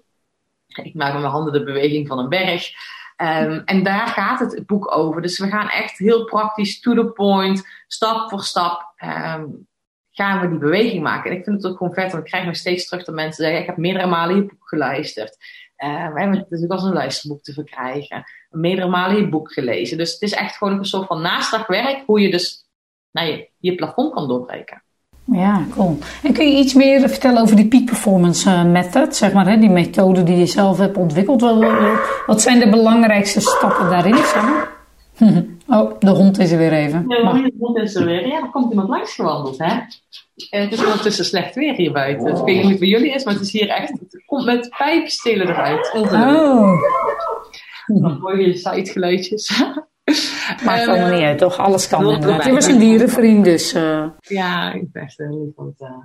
[0.67, 2.71] Ik maak met mijn handen de beweging van een berg.
[3.17, 5.23] Um, en daar gaat het boek over.
[5.23, 8.95] Dus we gaan echt heel praktisch, to the point, stap voor stap.
[9.05, 9.69] Um,
[10.21, 11.31] gaan we die beweging maken.
[11.31, 13.45] En ik vind het ook gewoon vet, want ik krijg nog steeds terug dat mensen
[13.45, 15.37] zeggen, ik heb meerdere malen je boek geluisterd.
[15.85, 18.25] Uh, het is ook als een luisterboek te verkrijgen.
[18.51, 19.99] Meerdere malen je boek gelezen.
[19.99, 22.65] Dus het is echt gewoon een soort van naslagwerk, hoe je dus
[23.11, 24.83] nou, je, je plafond kan doorbreken.
[25.25, 25.99] Ja, cool.
[26.23, 29.59] En kun je iets meer vertellen over die peak performance uh, method, zeg maar, hè,
[29.59, 31.41] die methode die je zelf hebt ontwikkeld?
[32.27, 34.17] Wat, zijn de belangrijkste stappen daarin?
[35.71, 37.09] Oh, de hond is er weer even.
[37.09, 38.27] De hond is er weer.
[38.27, 39.79] Ja, er komt iemand langs gewandeld, hè?
[40.51, 42.27] En het is ondertussen slecht weer hier buiten.
[42.29, 43.91] Ik weet niet hoe het bij jullie is, maar het is hier echt...
[43.91, 45.93] Het komt met pijpstelen eruit.
[45.95, 46.81] Oh.
[48.21, 49.63] Mooie sitegeluidjes.
[50.65, 51.59] Maakt allemaal uh, niet uit, toch?
[51.59, 52.45] Alles kan inderdaad.
[52.45, 53.75] Je was een dierenvriend, dus...
[53.75, 54.07] Uh...
[54.21, 55.97] Ja, ik ben echt heel lief van het uh,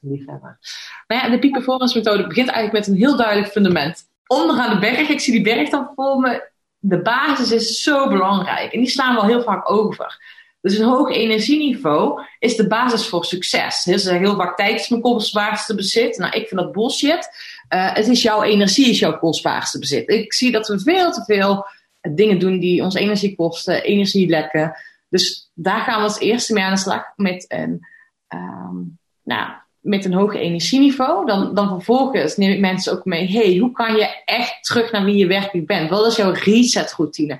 [0.00, 0.58] liefhebben.
[1.06, 4.08] Maar ja, de peak performance methode begint eigenlijk met een heel duidelijk fundament.
[4.26, 6.49] Onderaan de berg, ik zie die berg dan voor me
[6.80, 8.72] de basis is zo belangrijk.
[8.72, 10.38] En die slaan we al heel vaak over.
[10.60, 13.82] Dus een hoog energieniveau is de basis voor succes.
[13.82, 16.18] Ze zeggen heel vaak tijd is mijn kostbaarste bezit.
[16.18, 17.28] Nou, ik vind dat bullshit.
[17.74, 20.08] Uh, het is jouw energie is jouw kostbaarste bezit.
[20.08, 21.66] Ik zie dat we veel te veel
[22.00, 24.76] dingen doen die ons energie kosten, energie lekken.
[25.08, 27.86] Dus daar gaan we als eerste mee aan de slag met een,
[28.28, 33.28] um, nou, met een hoog energieniveau, dan, dan vervolgens neem ik mensen ook mee.
[33.28, 35.90] hey, hoe kan je echt terug naar wie je werkelijk bent?
[35.90, 37.38] Wat is jouw resetroutine?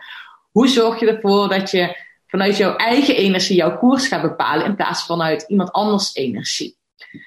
[0.50, 4.76] Hoe zorg je ervoor dat je vanuit jouw eigen energie jouw koers gaat bepalen in
[4.76, 6.76] plaats van vanuit iemand anders energie?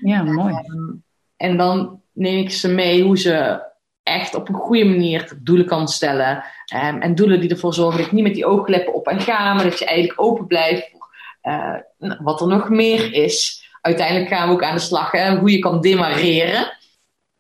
[0.03, 0.53] Ja, mooi.
[0.53, 1.03] Um,
[1.37, 3.63] en dan neem ik ze mee hoe ze
[4.03, 6.43] echt op een goede manier doelen kan stellen.
[6.75, 9.53] Um, en doelen die ervoor zorgen dat je niet met die oogkleppen op en ga,
[9.53, 11.09] maar dat je eigenlijk open blijft voor
[11.43, 11.75] uh,
[12.19, 15.59] wat er nog meer is uiteindelijk gaan we ook aan de slag hè, hoe je
[15.59, 16.77] kan demareren.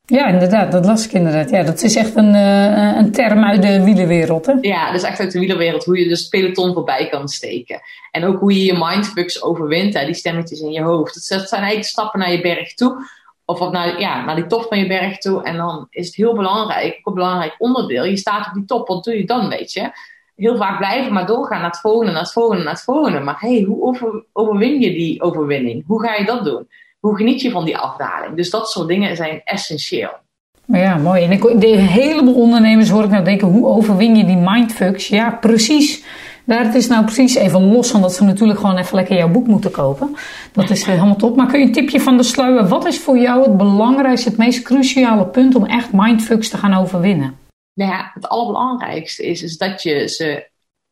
[0.05, 1.49] Ja, inderdaad, dat las ik inderdaad.
[1.49, 4.45] Ja, dat is echt een, uh, een term uit de wielerwereld.
[4.45, 4.53] Hè?
[4.61, 7.81] Ja, dat is echt uit de wielerwereld hoe je dus peloton voorbij kan steken.
[8.11, 11.29] En ook hoe je je mindfucks overwint, hè, die stemmetjes in je hoofd.
[11.29, 13.05] Dat zijn eigenlijk stappen naar je berg toe.
[13.45, 15.43] Of naar, ja, naar die top van je berg toe.
[15.43, 18.05] En dan is het heel belangrijk, ook een belangrijk onderdeel.
[18.05, 19.91] Je staat op die top, wat doe je dan, weet je?
[20.35, 23.19] Heel vaak blijven maar doorgaan naar het volgende, naar het volgende, naar het volgende.
[23.19, 25.83] Maar hey, hoe over, overwin je die overwinning?
[25.87, 26.67] Hoe ga je dat doen?
[26.99, 28.35] Hoe geniet je van die afdaling?
[28.35, 30.21] Dus dat soort dingen zijn essentieel.
[30.65, 31.23] Ja, mooi.
[31.23, 35.07] En ik, de heleboel ondernemers hoor ik nou denken, hoe overwin je die mindfucks?
[35.07, 36.03] Ja, precies.
[36.45, 39.29] Daar het is nou precies even los van dat ze natuurlijk gewoon even lekker jouw
[39.29, 40.15] boek moeten kopen.
[40.51, 41.35] Dat is helemaal top.
[41.35, 42.67] Maar kun je een tipje van de sluier?
[42.67, 46.73] Wat is voor jou het belangrijkste, het meest cruciale punt om echt mindfucks te gaan
[46.73, 47.35] overwinnen?
[47.73, 50.49] Nou ja, het allerbelangrijkste is, is dat je ze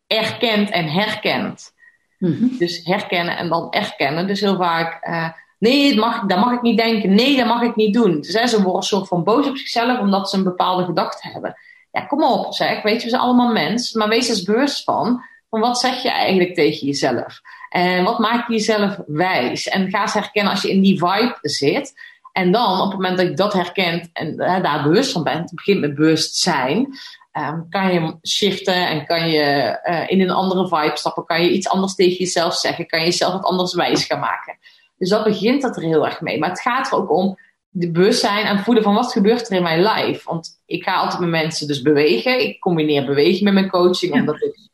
[0.08, 1.74] erkent en herkent.
[2.18, 2.58] Mhm.
[2.58, 4.28] Dus herkennen en dan erkennen.
[4.28, 7.16] Dus heel vaak, uh, nee, dat mag, dat mag ik niet denken.
[7.16, 8.22] Nee, dat mag ik niet doen.
[8.22, 11.30] Dus hè, ze worden een soort van boos op zichzelf omdat ze een bepaalde gedachte
[11.30, 11.56] hebben.
[11.92, 12.82] Ja, kom op, zeg.
[12.82, 13.94] Weet je, we zijn allemaal mens.
[13.94, 17.42] Maar wees eens bewust van van wat zeg je eigenlijk tegen jezelf?
[17.70, 19.68] En wat maakt jezelf wijs?
[19.68, 21.94] En ga eens herkennen als je in die vibe zit.
[22.32, 25.80] En dan, op het moment dat je dat herkent en daar bewust van bent, begint
[25.80, 26.88] met bewustzijn,
[27.34, 31.52] um, kan je shiften en kan je uh, in een andere vibe stappen, kan je
[31.52, 34.58] iets anders tegen jezelf zeggen, kan je jezelf wat anders wijs gaan maken.
[34.98, 36.40] Dus dat begint dat er heel erg mee.
[36.40, 37.38] Maar het gaat er ook om
[37.70, 40.30] de bewustzijn en voelen van wat gebeurt er in mijn life.
[40.30, 42.40] Want ik ga altijd met mensen dus bewegen.
[42.40, 44.70] Ik combineer beweging met mijn coaching, omdat ik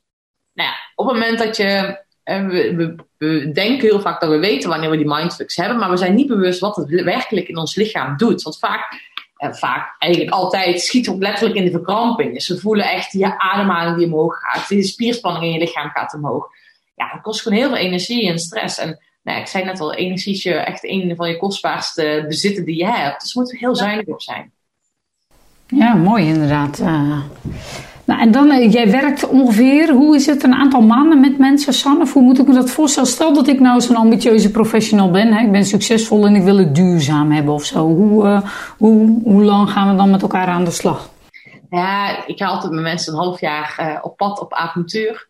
[0.53, 2.05] nou ja, op het moment dat je.
[2.27, 5.89] Eh, we, we, denken heel vaak dat we weten wanneer we die mindfucks hebben, maar
[5.89, 8.41] we zijn niet bewust wat het werkelijk in ons lichaam doet.
[8.41, 9.01] Want vaak,
[9.35, 12.33] eh, vaak eigenlijk altijd, schiet ook letterlijk in de verkramping.
[12.33, 16.13] Dus we voelen echt je ademhaling die omhoog gaat, de spierspanning in je lichaam gaat
[16.13, 16.47] omhoog.
[16.95, 18.77] Ja, dat kost gewoon heel veel energie en stress.
[18.77, 22.65] En nou, ik zei net al, energie is je echt een van je kostbaarste bezitten
[22.65, 23.21] die je hebt.
[23.21, 24.51] Dus we moeten heel zuinig op zijn.
[25.67, 26.79] Ja, mooi inderdaad.
[26.79, 27.23] Uh,
[28.07, 31.73] nou, en dan, uh, jij werkt ongeveer, hoe is het, een aantal maanden met mensen,
[31.73, 32.07] Sanne?
[32.13, 33.09] Hoe moet ik me dat voorstellen?
[33.09, 35.41] Stel dat ik nou zo'n ambitieuze professional ben, hè?
[35.43, 37.85] ik ben succesvol en ik wil het duurzaam hebben of zo.
[37.85, 38.41] Hoe, uh,
[38.77, 41.09] hoe, hoe lang gaan we dan met elkaar aan de slag?
[41.69, 45.27] Ja, ik ga altijd met mensen een half jaar op pad op avontuur.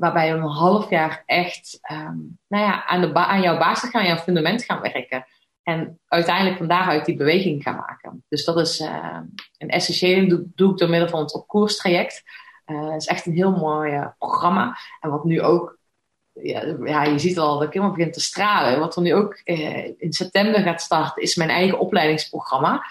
[0.00, 4.06] waarbij we een half jaar echt um, nou ja, aan, de aan jouw basis gaan,
[4.06, 5.26] jouw fundament gaan werken.
[5.66, 8.24] En uiteindelijk van daaruit die beweging gaan maken.
[8.28, 9.18] Dus dat is uh,
[9.58, 12.22] een essentiële, doe, doe, ik door middel van het opkoerstraject.
[12.64, 14.76] Eh, het is echt een heel mooi uh, programma.
[15.00, 15.78] En wat nu ook,
[16.32, 18.78] ja, ja, je ziet al dat ik helemaal begint te stralen.
[18.78, 19.34] Wat er nu ook
[19.96, 22.84] in september gaat starten, is mijn eigen opleidingsprogramma.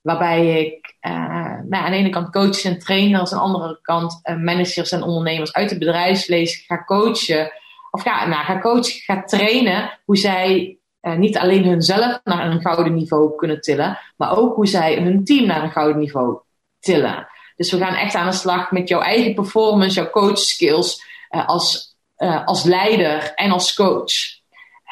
[0.00, 4.92] Waarbij ik nou, aan de ene kant coaches en trainers, aan de andere kant managers
[4.92, 7.52] en ondernemers uit het bedrijfsleven ga coachen.
[7.90, 12.60] Of ga, nou, ga coachen, ga trainen hoe zij uh, niet alleen hunzelf naar een
[12.60, 16.38] gouden niveau kunnen tillen, maar ook hoe zij hun team naar een gouden niveau
[16.80, 17.26] tillen.
[17.56, 21.48] Dus we gaan echt aan de slag met jouw eigen performance, jouw coach skills uh,
[21.48, 24.12] als, uh, als leider en als coach.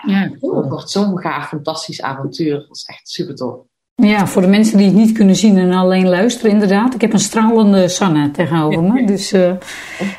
[0.07, 2.55] Ja, Het wordt zo'n gaaf, fantastisch avontuur.
[2.55, 3.57] Dat is echt super tof.
[3.95, 6.95] Ja, voor de mensen die het niet kunnen zien en alleen luisteren, inderdaad.
[6.95, 9.07] Ik heb een stralende Sanne tegenover me.
[9.07, 9.53] Dus uh,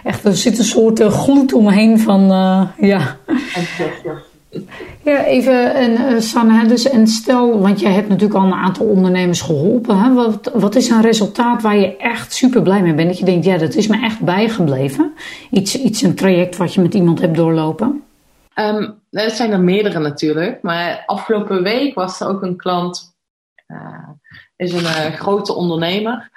[0.03, 3.17] echt, er zit een soort uh, gloed omheen van, uh, ja.
[5.03, 8.85] Ja, even, en, uh, Sanne, dus, en stel, want jij hebt natuurlijk al een aantal
[8.85, 9.97] ondernemers geholpen.
[9.97, 10.13] Hè?
[10.13, 13.07] Wat, wat is een resultaat waar je echt super blij mee bent?
[13.07, 15.13] Dat je denkt, ja, dat is me echt bijgebleven.
[15.51, 18.03] Iets, iets een traject wat je met iemand hebt doorlopen?
[18.55, 20.61] Um, dat zijn er meerdere natuurlijk.
[20.61, 23.15] Maar afgelopen week was er ook een klant,
[23.67, 24.09] uh,
[24.55, 26.29] is een uh, grote ondernemer.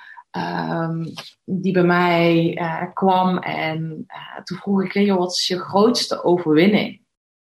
[0.80, 1.12] Um,
[1.44, 2.58] die bij mij
[2.94, 4.06] kwam en
[4.44, 7.01] toen vroeg ik, joh, wat is je grootste overwinning?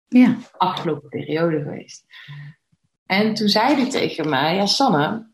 [0.08, 0.38] Ja.
[0.58, 2.06] Afgelopen periode geweest.
[3.06, 5.28] En toen zei hij tegen mij: Ja, Sanne,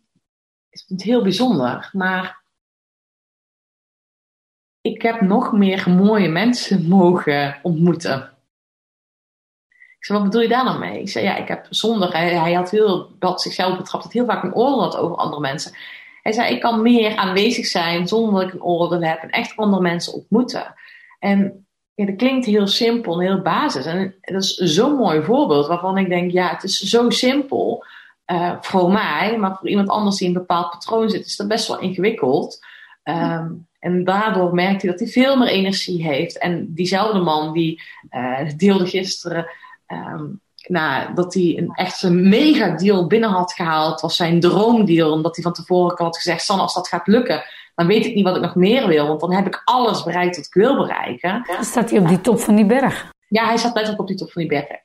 [0.69, 2.43] ik vind het heel bijzonder, maar
[4.81, 8.31] ik heb nog meer mooie mensen mogen ontmoeten.
[9.69, 10.99] Ik zei, wat bedoel je daar dan mee?
[10.99, 14.25] Ik zei, ja, ik heb zonder, hij, hij had heel, had zichzelf betrapt, dat heel
[14.25, 15.75] vaak een oordeel had over andere mensen.
[16.21, 19.55] Hij zei, ik kan meer aanwezig zijn zonder dat ik een oordeel heb en echt
[19.55, 20.73] andere mensen ontmoeten.
[21.19, 23.85] En ja, dat klinkt heel simpel en heel basis.
[23.85, 27.85] En dat is zo'n mooi voorbeeld waarvan ik denk, ja, het is zo simpel
[28.31, 31.47] uh, voor mij, maar voor iemand anders die in een bepaald patroon zit, is dat
[31.47, 32.65] best wel ingewikkeld.
[33.03, 36.37] Um, en daardoor merkt hij dat hij veel meer energie heeft.
[36.37, 39.47] En diezelfde man die uh, deelde gisteren
[39.87, 44.01] um, nou, dat hij een echt een mega deal binnen had gehaald.
[44.01, 47.43] was zijn droomdeal, omdat hij van tevoren had gezegd: San, als dat gaat lukken,
[47.75, 49.07] dan weet ik niet wat ik nog meer wil.
[49.07, 51.43] Want dan heb ik alles bereikt wat ik wil bereiken.
[51.47, 53.11] Dan staat hij op die top van die berg.
[53.27, 54.81] Ja, hij staat letterlijk op die top van die berg.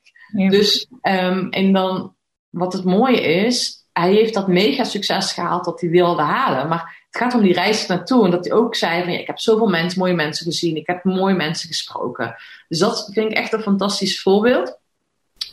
[0.51, 2.15] Dus, um, en dan,
[2.49, 6.67] wat het mooie is, hij heeft dat mega succes gehaald dat hij wilde halen.
[6.67, 8.25] Maar het gaat om die reis naartoe.
[8.25, 10.75] En dat hij ook zei van, ja, ik heb zoveel mensen, mooie mensen gezien.
[10.75, 12.35] Ik heb mooie mensen gesproken.
[12.67, 14.79] Dus dat vind ik echt een fantastisch voorbeeld.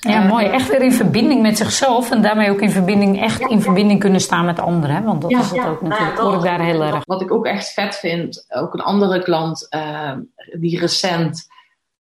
[0.06, 0.46] Ja, uh, mooi.
[0.46, 2.10] Echt weer in verbinding met zichzelf.
[2.10, 4.96] En daarmee ook in verbinding, echt in verbinding kunnen staan met anderen.
[4.96, 5.02] Hè?
[5.02, 6.16] Want dat is het ook natuurlijk.
[6.16, 7.04] Nou, hoor ik daar heel erg.
[7.04, 10.12] Wat ik ook echt vet vind, ook een andere klant uh,
[10.58, 11.46] die recent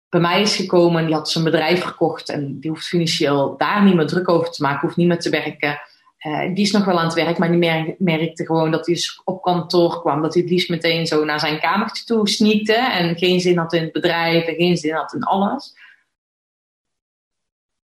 [0.09, 1.05] bij mij is gekomen.
[1.05, 4.61] Die had zijn bedrijf gekocht en die hoeft financieel daar niet meer druk over te
[4.61, 4.79] maken.
[4.81, 5.79] Hoeft niet meer te werken.
[6.27, 9.41] Uh, die is nog wel aan het werk, maar die merkte gewoon dat hij op
[9.41, 10.21] kantoor kwam.
[10.21, 12.73] Dat hij het liefst meteen zo naar zijn kamertje toe sneakte.
[12.73, 15.73] En geen zin had in het bedrijf en geen zin had in alles.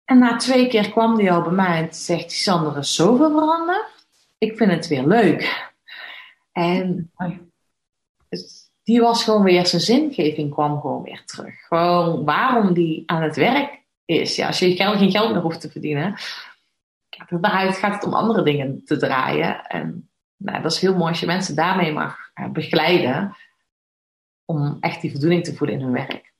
[0.05, 4.07] En na twee keer kwam hij al bij mij en zegt Sander, is zoveel veranderd.
[4.38, 5.73] Ik vind het weer leuk.
[6.53, 7.12] En
[8.83, 11.67] die was gewoon weer, zijn zingeving kwam gewoon weer terug.
[11.67, 14.37] Gewoon waarom die aan het werk is.
[14.37, 16.17] Ja, als je geen geld meer hoeft te verdienen
[17.29, 19.67] daaruit gaat het om andere dingen te draaien.
[19.67, 23.37] En nou, dat is heel mooi als je mensen daarmee mag uh, begeleiden.
[24.45, 26.34] Om echt die voldoening te voelen in hun werk.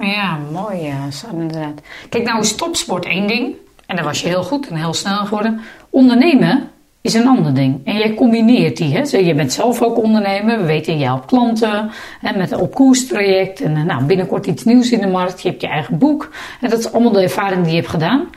[0.00, 1.80] Ja, mooi, ja, inderdaad.
[2.08, 3.54] Kijk, nou is topsport één ding.
[3.86, 5.60] En daar was je heel goed en heel snel geworden.
[5.90, 6.68] Ondernemen
[7.00, 7.80] is een ander ding.
[7.84, 8.92] En jij combineert die.
[8.96, 9.18] Hè?
[9.18, 10.58] Je bent zelf ook ondernemer.
[10.58, 13.60] We weten, jij helpt klanten hè, met een opkoerstraject.
[13.60, 15.42] En eh, nou, binnenkort iets nieuws in de markt.
[15.42, 16.30] Je hebt je eigen boek.
[16.60, 18.28] En dat is allemaal de ervaring die je hebt gedaan.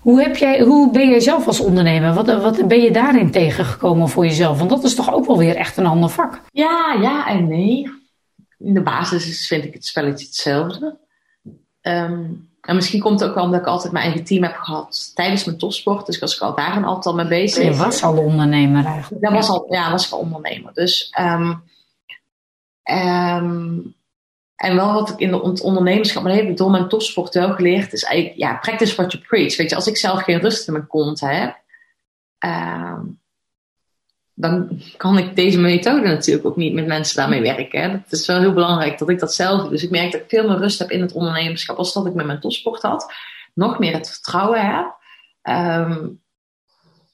[0.00, 2.14] Hoe, heb jij, hoe ben jij zelf als ondernemer?
[2.14, 4.58] Wat, wat ben je daarin tegengekomen voor jezelf?
[4.58, 6.40] Want dat is toch ook wel weer echt een ander vak?
[6.52, 7.90] Ja, ja en nee.
[8.58, 10.96] In de basis vind ik het spelletje hetzelfde.
[11.84, 12.24] Ehm,
[12.60, 15.44] en misschien komt het ook wel omdat ik altijd mijn eigen team heb gehad tijdens
[15.44, 16.06] mijn topsport.
[16.06, 17.64] Dus ik was al daar altijd al mee bezig.
[17.64, 19.24] Je was al ondernemer eigenlijk.
[19.24, 20.72] Ja, was al, ja, was al ondernemer.
[20.74, 21.62] Dus um,
[22.90, 23.94] um,
[24.56, 27.52] en wel wat ik in het ondernemerschap, maar dat heb ik door mijn topsport wel
[27.52, 29.56] geleerd, is eigenlijk, ja, practice what you preach.
[29.56, 31.62] Weet je, als ik zelf geen rust in mijn kont heb,
[34.34, 37.82] dan kan ik deze methode natuurlijk ook niet met mensen daarmee werken.
[37.82, 37.88] Hè.
[37.88, 39.70] Het is wel heel belangrijk dat ik dat zelf doe.
[39.70, 42.14] Dus ik merk dat ik veel meer rust heb in het ondernemerschap als dat ik
[42.14, 43.12] met mijn topsport had.
[43.54, 44.96] Nog meer het vertrouwen heb.
[45.42, 46.22] Um,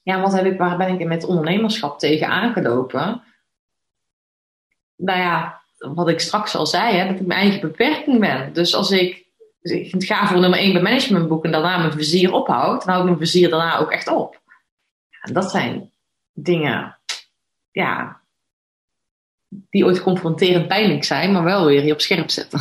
[0.03, 3.23] ja, wat heb ik, waar ben ik met ondernemerschap tegen aangelopen?
[4.97, 8.53] Nou ja, wat ik straks al zei, hè, dat ik mijn eigen beperking ben.
[8.53, 9.27] Dus als ik,
[9.61, 13.01] dus ik ga voor nummer 1 bij managementboek en daarna mijn vizier ophoud, dan hou
[13.01, 14.41] ik mijn vizier daarna ook echt op.
[15.33, 15.93] Dat zijn
[16.33, 17.00] dingen,
[17.71, 18.21] ja,
[19.71, 22.61] die ooit confronterend pijnlijk zijn, maar wel weer je op scherp zetten.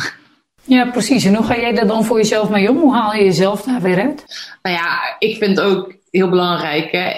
[0.62, 1.24] Ja, precies.
[1.24, 2.76] En hoe ga jij daar dan voor jezelf mee om?
[2.76, 4.50] Hoe haal je jezelf daar weer uit?
[4.62, 6.90] Nou ja, ik vind ook heel belangrijk.
[6.90, 7.12] Hè?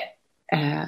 [0.46, 0.86] Uh,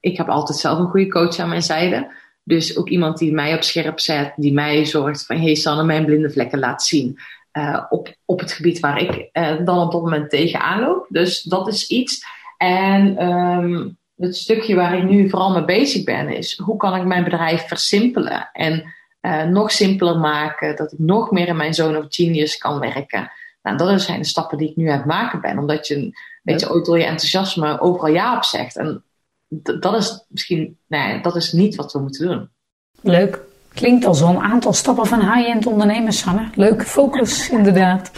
[0.00, 2.14] ik heb altijd zelf een goede coach aan mijn zijde.
[2.42, 6.04] Dus ook iemand die mij op scherp zet, die mij zorgt van: hey Sanne, mijn
[6.04, 7.18] blinde vlekken laat zien.
[7.52, 11.06] Uh, op, op het gebied waar ik uh, dan op dat moment tegenaan loop.
[11.08, 12.24] Dus dat is iets.
[12.56, 17.04] En um, het stukje waar ik nu vooral mee bezig ben, is hoe kan ik
[17.04, 21.98] mijn bedrijf versimpelen en uh, nog simpeler maken, dat ik nog meer in mijn zone
[21.98, 23.30] of genius kan werken.
[23.62, 26.14] Nou, dat zijn de stappen die ik nu aan het maken ben, omdat je een
[26.42, 28.76] beetje ooit door je enthousiasme overal ja op zegt.
[28.76, 29.04] En
[29.80, 32.48] dat is misschien, nee, dat is niet wat we moeten doen.
[33.00, 33.40] Leuk.
[33.76, 36.48] Klinkt al zo'n aantal stappen van high-end ondernemers, Sanne.
[36.54, 38.10] Leuke focus, inderdaad.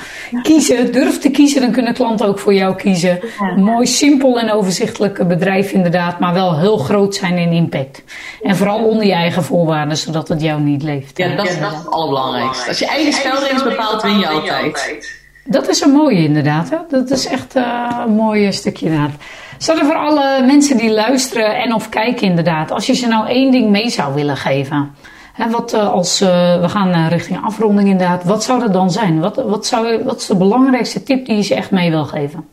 [0.43, 3.21] Kiezen, durf te kiezen, dan kunnen klanten ook voor jou kiezen.
[3.57, 8.03] mooi, simpel en overzichtelijk bedrijf, inderdaad, maar wel heel groot zijn in impact.
[8.43, 11.19] En vooral onder je eigen voorwaarden, zodat het jou niet leeft.
[11.19, 12.69] Ja, dat, is, dat het allerbelangrijkste.
[12.69, 15.17] Als je eigen spelregels bepaalt, win je altijd.
[15.45, 16.71] Dat is een mooie, inderdaad.
[16.71, 16.77] Hè?
[16.89, 19.15] Dat is echt uh, een mooi stukje, inderdaad.
[19.59, 23.51] Zouden voor alle mensen die luisteren en of kijken inderdaad, als je ze nou één
[23.51, 24.95] ding mee zou willen geven.
[25.39, 28.91] Hè, wat uh, als uh, we gaan uh, richting afronding inderdaad, wat zou dat dan
[28.91, 29.21] zijn?
[29.21, 32.49] Wat, wat, zou, wat is de belangrijkste tip die je ze echt mee wil geven?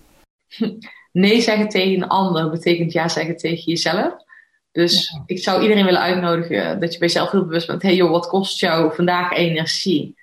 [1.12, 4.14] Nee zeggen tegen een ander betekent ja zeggen tegen jezelf.
[4.72, 5.24] Dus ja.
[5.26, 7.82] ik zou iedereen willen uitnodigen dat je bij jezelf heel bewust bent.
[7.82, 10.16] Hé hey joh, wat kost jou vandaag energie?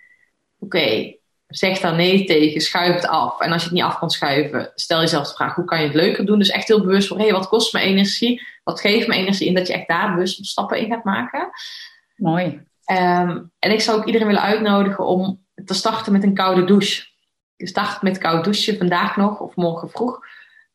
[0.59, 3.41] Oké, okay, zeg daar nee tegen, schuif het af.
[3.41, 5.87] En als je het niet af kan schuiven, stel jezelf de vraag: hoe kan je
[5.87, 6.39] het leuker doen?
[6.39, 8.43] Dus echt heel bewust voor: hé, hey, wat kost me energie?
[8.65, 9.49] Wat geeft me energie?
[9.49, 11.51] En dat je echt daar bewust stappen in gaat maken.
[12.23, 12.45] Mooi.
[12.93, 17.07] Um, en ik zou ook iedereen willen uitnodigen om te starten met een koude douche.
[17.57, 20.21] Je start met koud douchen vandaag nog of morgen vroeg.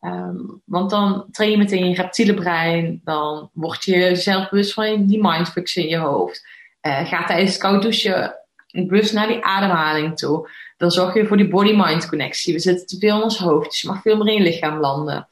[0.01, 3.01] Um, want dan train je meteen je reptiele brein.
[3.03, 6.47] Dan word je zelf bewust van die mindfucks in je hoofd.
[6.81, 8.35] Uh, ga tijdens het koud douchen
[8.71, 12.53] bewust naar die ademhaling toe dan zorg je voor die body-mind connectie.
[12.53, 14.79] We zitten te veel in ons hoofd, dus je mag veel meer in je lichaam
[14.79, 15.27] landen.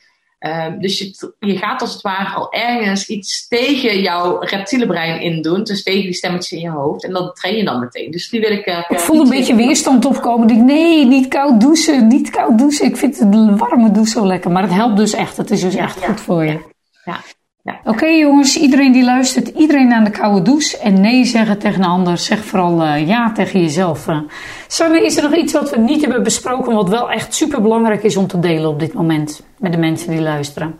[0.45, 5.21] Uh, dus je, je, gaat als het ware al ergens iets tegen jouw reptiele brein
[5.21, 5.63] in doen.
[5.63, 7.03] Dus tegen die stemmetjes in je hoofd.
[7.03, 8.11] En dat train je dan meteen.
[8.11, 8.67] Dus die wil ik...
[8.67, 10.49] Uh, ik voel een beetje weerstand opkomen.
[10.49, 12.07] Ik nee, niet koud douchen.
[12.07, 12.85] Niet koud douchen.
[12.85, 14.51] Ik vind het warme douche zo lekker.
[14.51, 15.37] Maar het helpt dus echt.
[15.37, 16.59] Het is dus echt goed voor je.
[17.05, 17.19] Ja.
[17.63, 17.79] Ja.
[17.83, 21.89] Oké jongens, iedereen die luistert, iedereen aan de koude douche en nee zeggen tegen een
[21.89, 22.17] ander.
[22.17, 24.07] Zeg vooral uh, ja tegen jezelf.
[24.07, 24.19] Uh.
[24.67, 28.03] Sanne, is er nog iets wat we niet hebben besproken, wat wel echt super belangrijk
[28.03, 30.79] is om te delen op dit moment met de mensen die luisteren?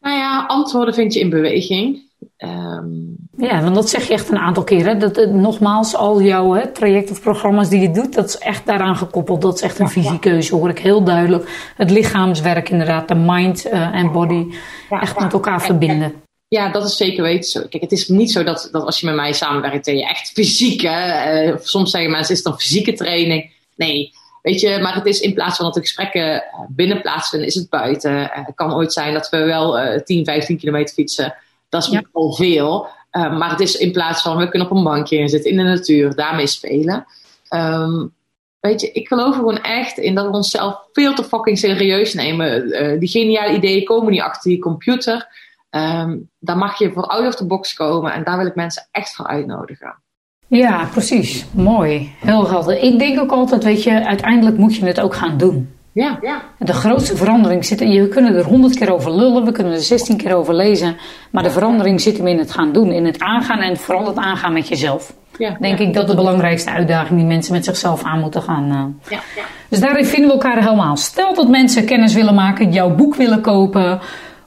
[0.00, 2.02] Nou ja, antwoorden vind je in beweging.
[2.38, 3.16] Um...
[3.36, 4.98] Ja, want dat zeg je echt een aantal keren.
[4.98, 8.66] Dat, uh, nogmaals, al jouw hè, traject of programma's die je doet, dat is echt
[8.66, 9.42] daaraan gekoppeld.
[9.42, 11.72] Dat is echt een visiekeuze, hoor ik heel duidelijk.
[11.76, 14.46] Het lichaamswerk inderdaad, de mind en body,
[14.90, 16.14] ja, echt met elkaar verbinden.
[16.48, 17.60] Ja, dat is zeker weten zo.
[17.68, 20.30] Kijk, het is niet zo dat, dat als je met mij samenwerkt, dat je echt
[20.38, 23.50] fysiek, hè, uh, soms zeggen mensen, is het dan fysieke training?
[23.76, 24.12] Nee,
[24.42, 27.68] Weet je, maar het is in plaats van dat de gesprekken binnen plaatsvinden, is het
[27.68, 28.28] buiten.
[28.32, 31.34] het kan ooit zijn dat we wel uh, 10, 15 kilometer fietsen.
[31.68, 32.02] Dat is ja.
[32.12, 32.88] al veel.
[33.12, 35.62] Uh, maar het is in plaats van we kunnen op een bankje zitten in de
[35.62, 37.06] natuur, daarmee spelen.
[37.54, 38.14] Um,
[38.60, 42.14] weet je, ik geloof er gewoon echt in dat we onszelf veel te fucking serieus
[42.14, 42.68] nemen.
[42.68, 45.28] Uh, die geniale ideeën komen niet achter die computer.
[45.70, 48.88] Um, daar mag je voor out of the box komen en daar wil ik mensen
[48.90, 50.02] echt voor uitnodigen.
[50.50, 51.46] Ja, precies.
[51.50, 52.12] Mooi.
[52.18, 52.82] Heel helder.
[52.82, 55.68] Ik denk ook altijd, weet je, uiteindelijk moet je het ook gaan doen.
[55.92, 56.42] Ja, ja.
[56.58, 59.80] De grootste verandering zit in, je kunnen er honderd keer over lullen, we kunnen er
[59.80, 60.96] zestien keer over lezen,
[61.30, 64.16] maar de verandering zit hem in het gaan doen, in het aangaan en vooral het
[64.16, 65.14] aangaan met jezelf.
[65.38, 68.64] Ja, Denk ik dat de belangrijkste uitdaging die mensen met zichzelf aan moeten gaan.
[68.64, 69.10] Uh.
[69.10, 69.42] Ja, ja.
[69.68, 70.96] Dus daarin vinden we elkaar helemaal.
[70.96, 74.00] Stel dat mensen kennis willen maken, jouw boek willen kopen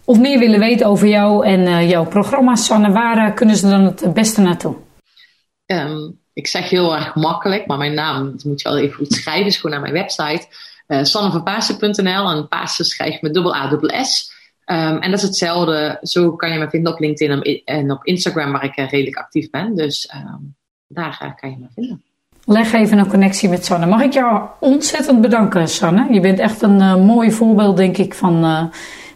[0.05, 3.69] of meer willen weten over jou en uh, jouw programma's, Sanne, waar uh, kunnen ze
[3.69, 4.75] dan het beste naartoe?
[5.79, 9.45] Um, ik zeg heel erg makkelijk, maar mijn naam moet je wel even goed schrijven,
[9.45, 10.47] is gewoon naar mijn website.
[10.87, 14.31] Uh, sannevanpaasen.nl en Pasen schrijf met dubbel A, dubbel S.
[14.65, 15.97] Um, en dat is hetzelfde.
[16.01, 19.75] Zo kan je me vinden op LinkedIn en op Instagram, waar ik redelijk actief ben.
[19.75, 20.55] Dus um,
[20.87, 22.03] daar uh, kan je me vinden.
[22.45, 23.85] Leg even een connectie met Sanne.
[23.85, 26.13] Mag ik jou ontzettend bedanken, Sanne?
[26.13, 28.71] Je bent echt een mooi voorbeeld, denk ik, van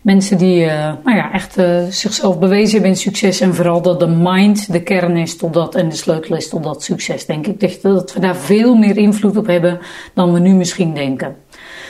[0.07, 3.41] mensen die uh, nou ja, echt uh, zichzelf bewezen hebben in succes.
[3.41, 6.63] En vooral dat de mind de kern is tot dat en de sleutel is tot
[6.63, 7.59] dat succes, denk ik.
[7.59, 9.79] Dat, dat we daar veel meer invloed op hebben
[10.13, 11.35] dan we nu misschien denken.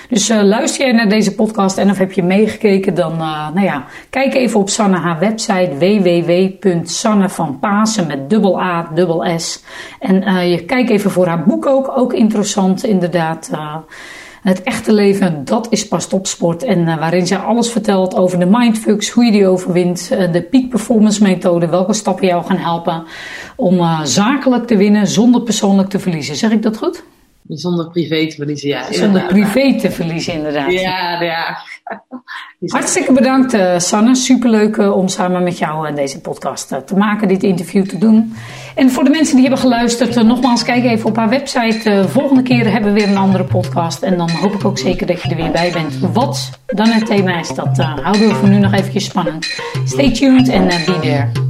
[0.09, 3.85] Dus uh, luister jij naar deze podcast en of heb je meegekeken, dan nou ja,
[4.09, 9.63] kijk even op Sanne haar website www.sannevanpasen met dubbel A, dubbel S.
[9.99, 13.49] En je kijk even voor haar boek ook, ook interessant inderdaad.
[14.41, 16.63] Het echte leven, dat is pas topsport.
[16.63, 20.41] En uh, waarin zij alles vertelt over de mindfucks, hoe je die overwint, uh, de
[20.41, 23.03] peak performance methode, welke stappen jou gaan helpen
[23.55, 26.35] om uh, zakelijk te winnen zonder persoonlijk te verliezen.
[26.35, 27.03] Zeg ik dat goed?
[27.47, 28.93] Zonder privé te verliezen, ja.
[28.93, 30.71] Zonder privé te verliezen, inderdaad.
[30.71, 31.57] Ja, ja.
[32.67, 34.15] Hartstikke bedankt, Sanne.
[34.15, 38.33] Superleuk om samen met jou deze podcast te maken, dit interview te doen.
[38.77, 41.89] En voor de mensen die hebben geluisterd, eh, nogmaals, kijk even op haar website.
[41.89, 44.01] Eh, volgende keer hebben we weer een andere podcast.
[44.01, 45.99] En dan hoop ik ook zeker dat je er weer bij bent.
[46.13, 49.47] Wat dan het thema is, dat eh, houden we voor nu nog eventjes spannend.
[49.85, 51.45] Stay tuned en be there.